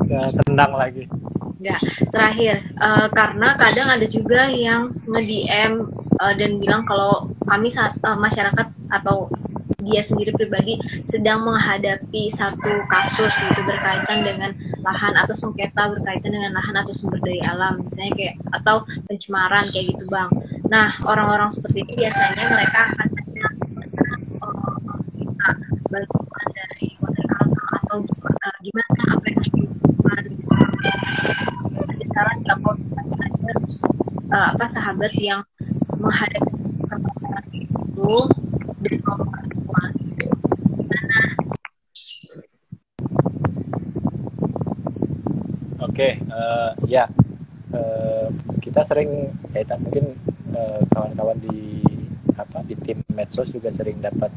[0.10, 1.04] uh, tendang lagi.
[1.60, 1.76] Ya,
[2.16, 5.92] terakhir uh, karena kadang ada juga yang nge-DM
[6.24, 9.28] uh, dan bilang kalau kami saat, uh, masyarakat atau
[9.80, 14.52] dia sendiri pribadi sedang menghadapi satu kasus itu berkaitan dengan
[14.84, 19.96] lahan atau sengketa berkaitan dengan lahan atau sumber daya alam misalnya kayak atau pencemaran kayak
[19.96, 20.30] gitu bang.
[20.68, 23.50] Nah orang-orang seperti ini biasanya mereka akan minta
[25.90, 27.38] bantuan dari warga
[27.82, 30.24] atau uh, gimana apa yang harus dilakukan
[32.10, 32.74] saran nggak mau
[34.34, 35.42] uh, apa sahabat yang
[35.98, 36.52] menghadapi
[36.86, 38.14] permasalahan itu
[38.86, 39.92] dan mau bantuan
[40.78, 41.20] gimana?
[45.80, 47.04] Oke, okay, uh, eh, ya
[47.76, 48.32] uh,
[48.64, 50.16] kita sering kaitan mungkin
[50.56, 51.84] uh, kawan-kawan di
[52.40, 54.32] apa di tim medsos juga sering dapat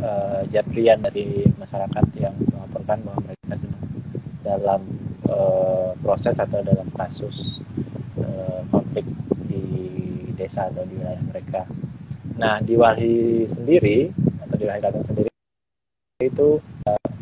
[0.00, 3.84] uh, japrian dari masyarakat yang melaporkan bahwa mereka sedang
[4.40, 4.80] dalam
[5.28, 7.60] uh, proses atau dalam kasus
[8.16, 9.04] uh, konflik
[9.44, 9.60] di
[10.40, 11.68] desa atau di wilayah mereka.
[12.40, 14.08] Nah, di Walhi sendiri
[14.40, 15.30] atau di Walhi Kalteng sendiri
[16.24, 17.13] itu uh,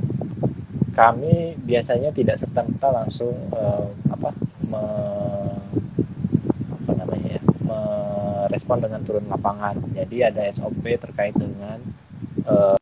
[0.92, 4.30] kami biasanya tidak serta merta langsung uh, apa
[4.68, 4.82] me,
[6.84, 9.80] apa namanya ya, merespon dengan turun lapangan.
[9.96, 11.80] Jadi ada SOP terkait dengan
[12.44, 12.76] uh,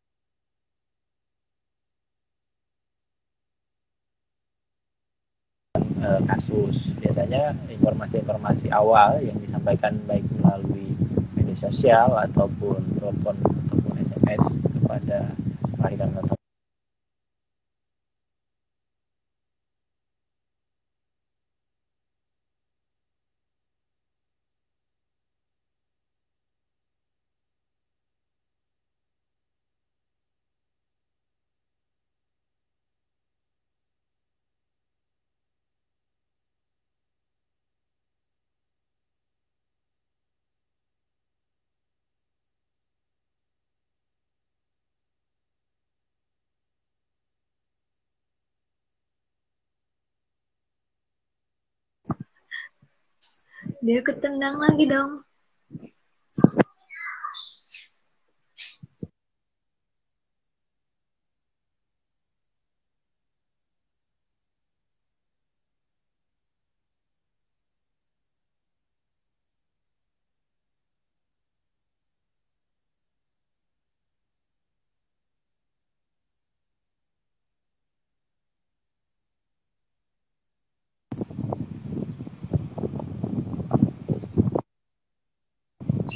[6.26, 6.76] kasus.
[6.98, 10.96] Biasanya informasi-informasi awal yang disampaikan baik melalui
[11.38, 15.30] media sosial ataupun telepon ataupun SMS kepada
[15.78, 16.39] pelahiran
[53.80, 55.24] Dia ketendang lagi dong.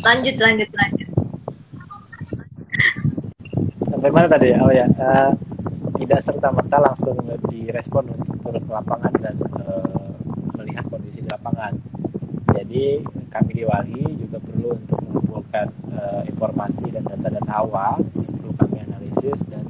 [0.05, 1.09] Lanjut lanjut lanjut.
[3.89, 4.53] Sampai mana tadi?
[4.61, 5.33] Oh ya uh,
[5.97, 7.17] tidak serta merta langsung
[7.49, 10.13] direspon untuk turun ke lapangan dan uh,
[10.61, 11.73] melihat kondisi di lapangan.
[12.53, 13.01] Jadi
[13.33, 19.41] kami di Wali juga perlu untuk mengumpulkan uh, informasi dan data-data awal perlu kami analisis
[19.49, 19.65] dan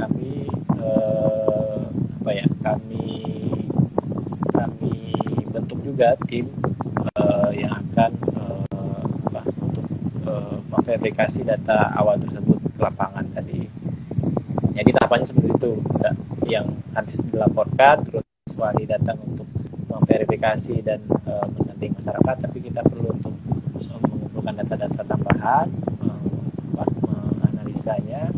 [0.00, 0.48] kami
[0.80, 1.86] uh,
[2.24, 3.06] apa ya kami
[4.56, 5.12] kami
[5.52, 6.48] bentuk juga tim
[7.20, 8.10] uh, yang akan
[10.86, 13.66] verifikasi data awal tersebut ke lapangan tadi.
[14.76, 15.72] Jadi tahapannya seperti itu,
[16.46, 18.22] yang habis dilaporkan terus
[18.54, 19.48] wali datang untuk
[19.90, 21.32] memverifikasi dan e,
[21.76, 23.34] masyarakat, tapi kita perlu untuk
[24.06, 25.66] mengumpulkan data-data tambahan,
[26.06, 26.08] e,
[27.02, 28.30] menganalisanya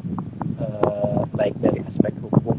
[0.57, 0.65] e,
[1.37, 2.58] baik dari aspek hukum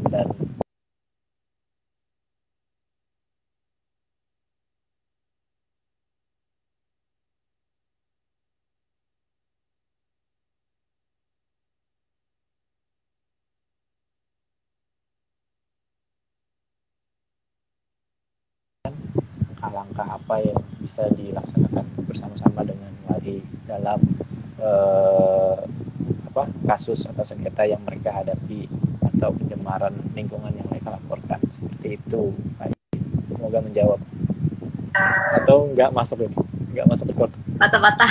[19.70, 23.38] dan langkah apa yang bisa dilaksanakan bersama-sama dengan wali
[23.70, 24.02] dalam
[24.58, 25.56] eh,
[26.26, 28.66] apa kasus atau sengketa yang mereka hadapi
[29.14, 31.38] atau pencemaran lingkungan yang mereka laporkan?
[31.54, 32.34] Seperti itu
[33.30, 34.02] semoga menjawab.
[35.38, 36.34] Atau enggak masuk ini
[36.74, 37.30] enggak masuk ke
[37.62, 38.10] patah-patah.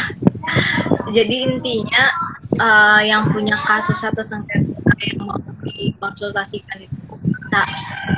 [1.16, 2.08] Jadi intinya
[2.56, 5.36] uh, yang punya kasus atau sengketa yang mau
[5.68, 7.62] dikonsultasikan itu kita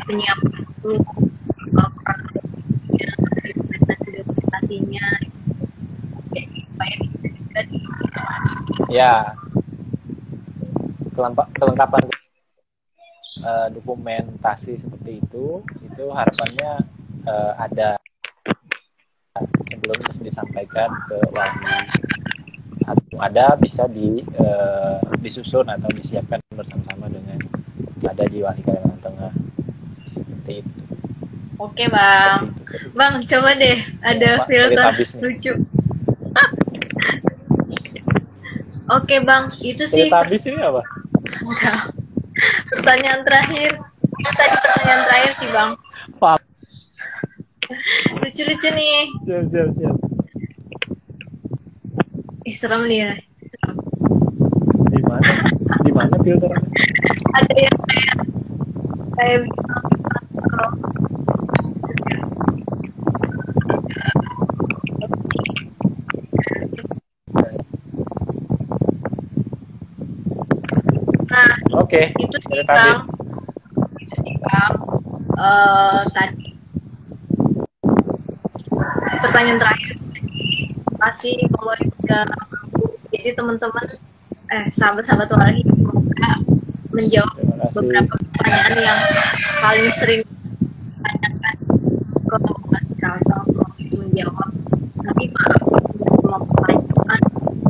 [0.06, 1.02] menyiapkan dulu
[4.62, 5.08] dokumentasinya
[6.32, 7.62] jadi supaya bisa
[8.92, 9.34] ya.
[11.56, 12.04] Kelengkapan
[13.48, 16.84] uh, dokumentasi seperti itu itu harapannya
[17.24, 17.96] uh, ada.
[19.72, 21.80] Sebelum disampaikan ke wali
[22.84, 27.40] atau ada bisa di uh, disusun atau disiapkan bersama-sama dengan
[28.04, 29.34] ada di wali Kalimantan Tengah.
[30.12, 30.80] Seperti itu.
[31.62, 32.52] Oke bang,
[32.98, 34.92] bang coba deh ada ya, filter
[35.24, 35.54] lucu.
[38.92, 40.12] Oke bang, itu sih.
[40.12, 40.84] habis ini apa?
[41.40, 41.96] Enggak.
[42.76, 43.80] Pertanyaan terakhir.
[44.20, 45.72] Itu tadi pertanyaan terakhir sih bang.
[46.20, 46.44] Fak.
[48.20, 49.08] Lucu-lucu nih.
[49.24, 49.96] Siap, siap, siap.
[52.44, 53.12] Ih, serem nih ya.
[54.92, 55.32] Di mana?
[55.88, 56.52] Di mana filter?
[57.32, 58.16] Ada yang kayak
[59.16, 59.40] kayak
[71.78, 72.12] Oke.
[72.12, 72.26] Okay.
[72.26, 73.00] Itu sih Kang.
[74.00, 74.74] Itu sih Kang.
[75.40, 76.52] Uh, tadi
[79.22, 79.96] pertanyaan terakhir
[81.02, 81.74] pasti kalau
[82.06, 82.26] udah
[83.14, 83.86] jadi teman-teman
[84.52, 86.32] eh sahabat-sahabat wali semoga
[86.92, 87.36] menjawab
[87.72, 89.00] beberapa pertanyaan yang
[89.64, 91.56] paling sering ditanyakan
[92.28, 92.38] ke
[93.02, 94.50] Kalteng semoga menjawab
[95.02, 95.62] tapi maaf
[96.22, 97.22] semua pertanyaan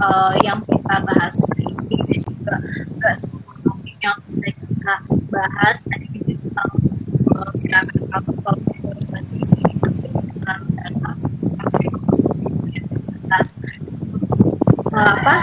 [0.01, 2.55] uh, yang kita bahas hari ini dan juga
[2.99, 3.15] nggak
[4.01, 4.95] yang kita
[5.29, 6.71] bahas tadi itu tentang
[7.63, 8.55] gerakan kapal
[14.91, 15.35] apa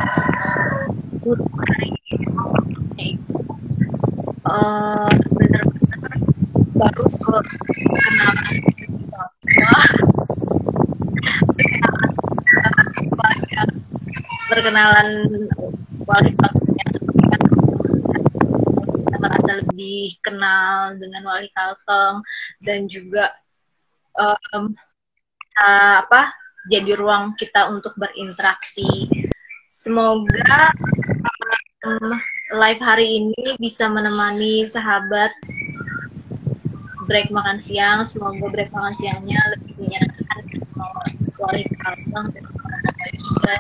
[1.25, 3.41] untuk hari ini itu
[4.45, 6.21] uh, benar-benar
[6.77, 7.37] baru ke
[7.73, 8.37] kenalan
[14.47, 15.51] perkenalan perkenalan
[16.07, 16.33] wali
[19.19, 22.23] merasa lebih kenal dengan Wali Kalteng
[22.63, 23.35] dan juga
[24.15, 24.71] um,
[25.59, 26.31] uh, apa
[26.71, 29.11] jadi ruang kita untuk berinteraksi.
[29.67, 30.71] Semoga
[31.83, 32.15] um,
[32.55, 35.35] live hari ini bisa menemani sahabat
[37.11, 38.07] break makan siang.
[38.07, 40.43] Semoga break makan siangnya lebih menyenangkan
[41.35, 43.59] Wali Kalteng dan juga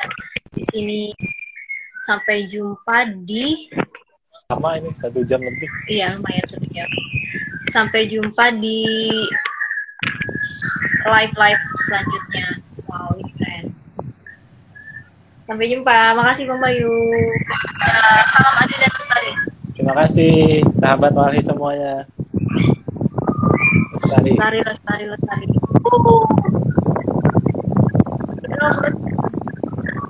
[0.54, 1.00] di sini
[2.04, 3.68] sampai jumpa di
[4.48, 6.88] lama ini satu jam lebih iya lumayan satu jam
[7.74, 8.84] sampai jumpa di
[11.08, 12.46] live live selanjutnya
[12.88, 13.28] wow ini
[15.48, 16.12] Sampai jumpa.
[16.12, 16.92] Makasih Bang Bayu.
[17.80, 19.32] Ya, salam adil dan lestari.
[19.72, 22.04] Terima kasih sahabat Walhi semuanya.
[23.96, 24.28] Lestari.
[24.28, 25.48] Lestari, lestari, lestari.
[25.88, 26.28] Uh.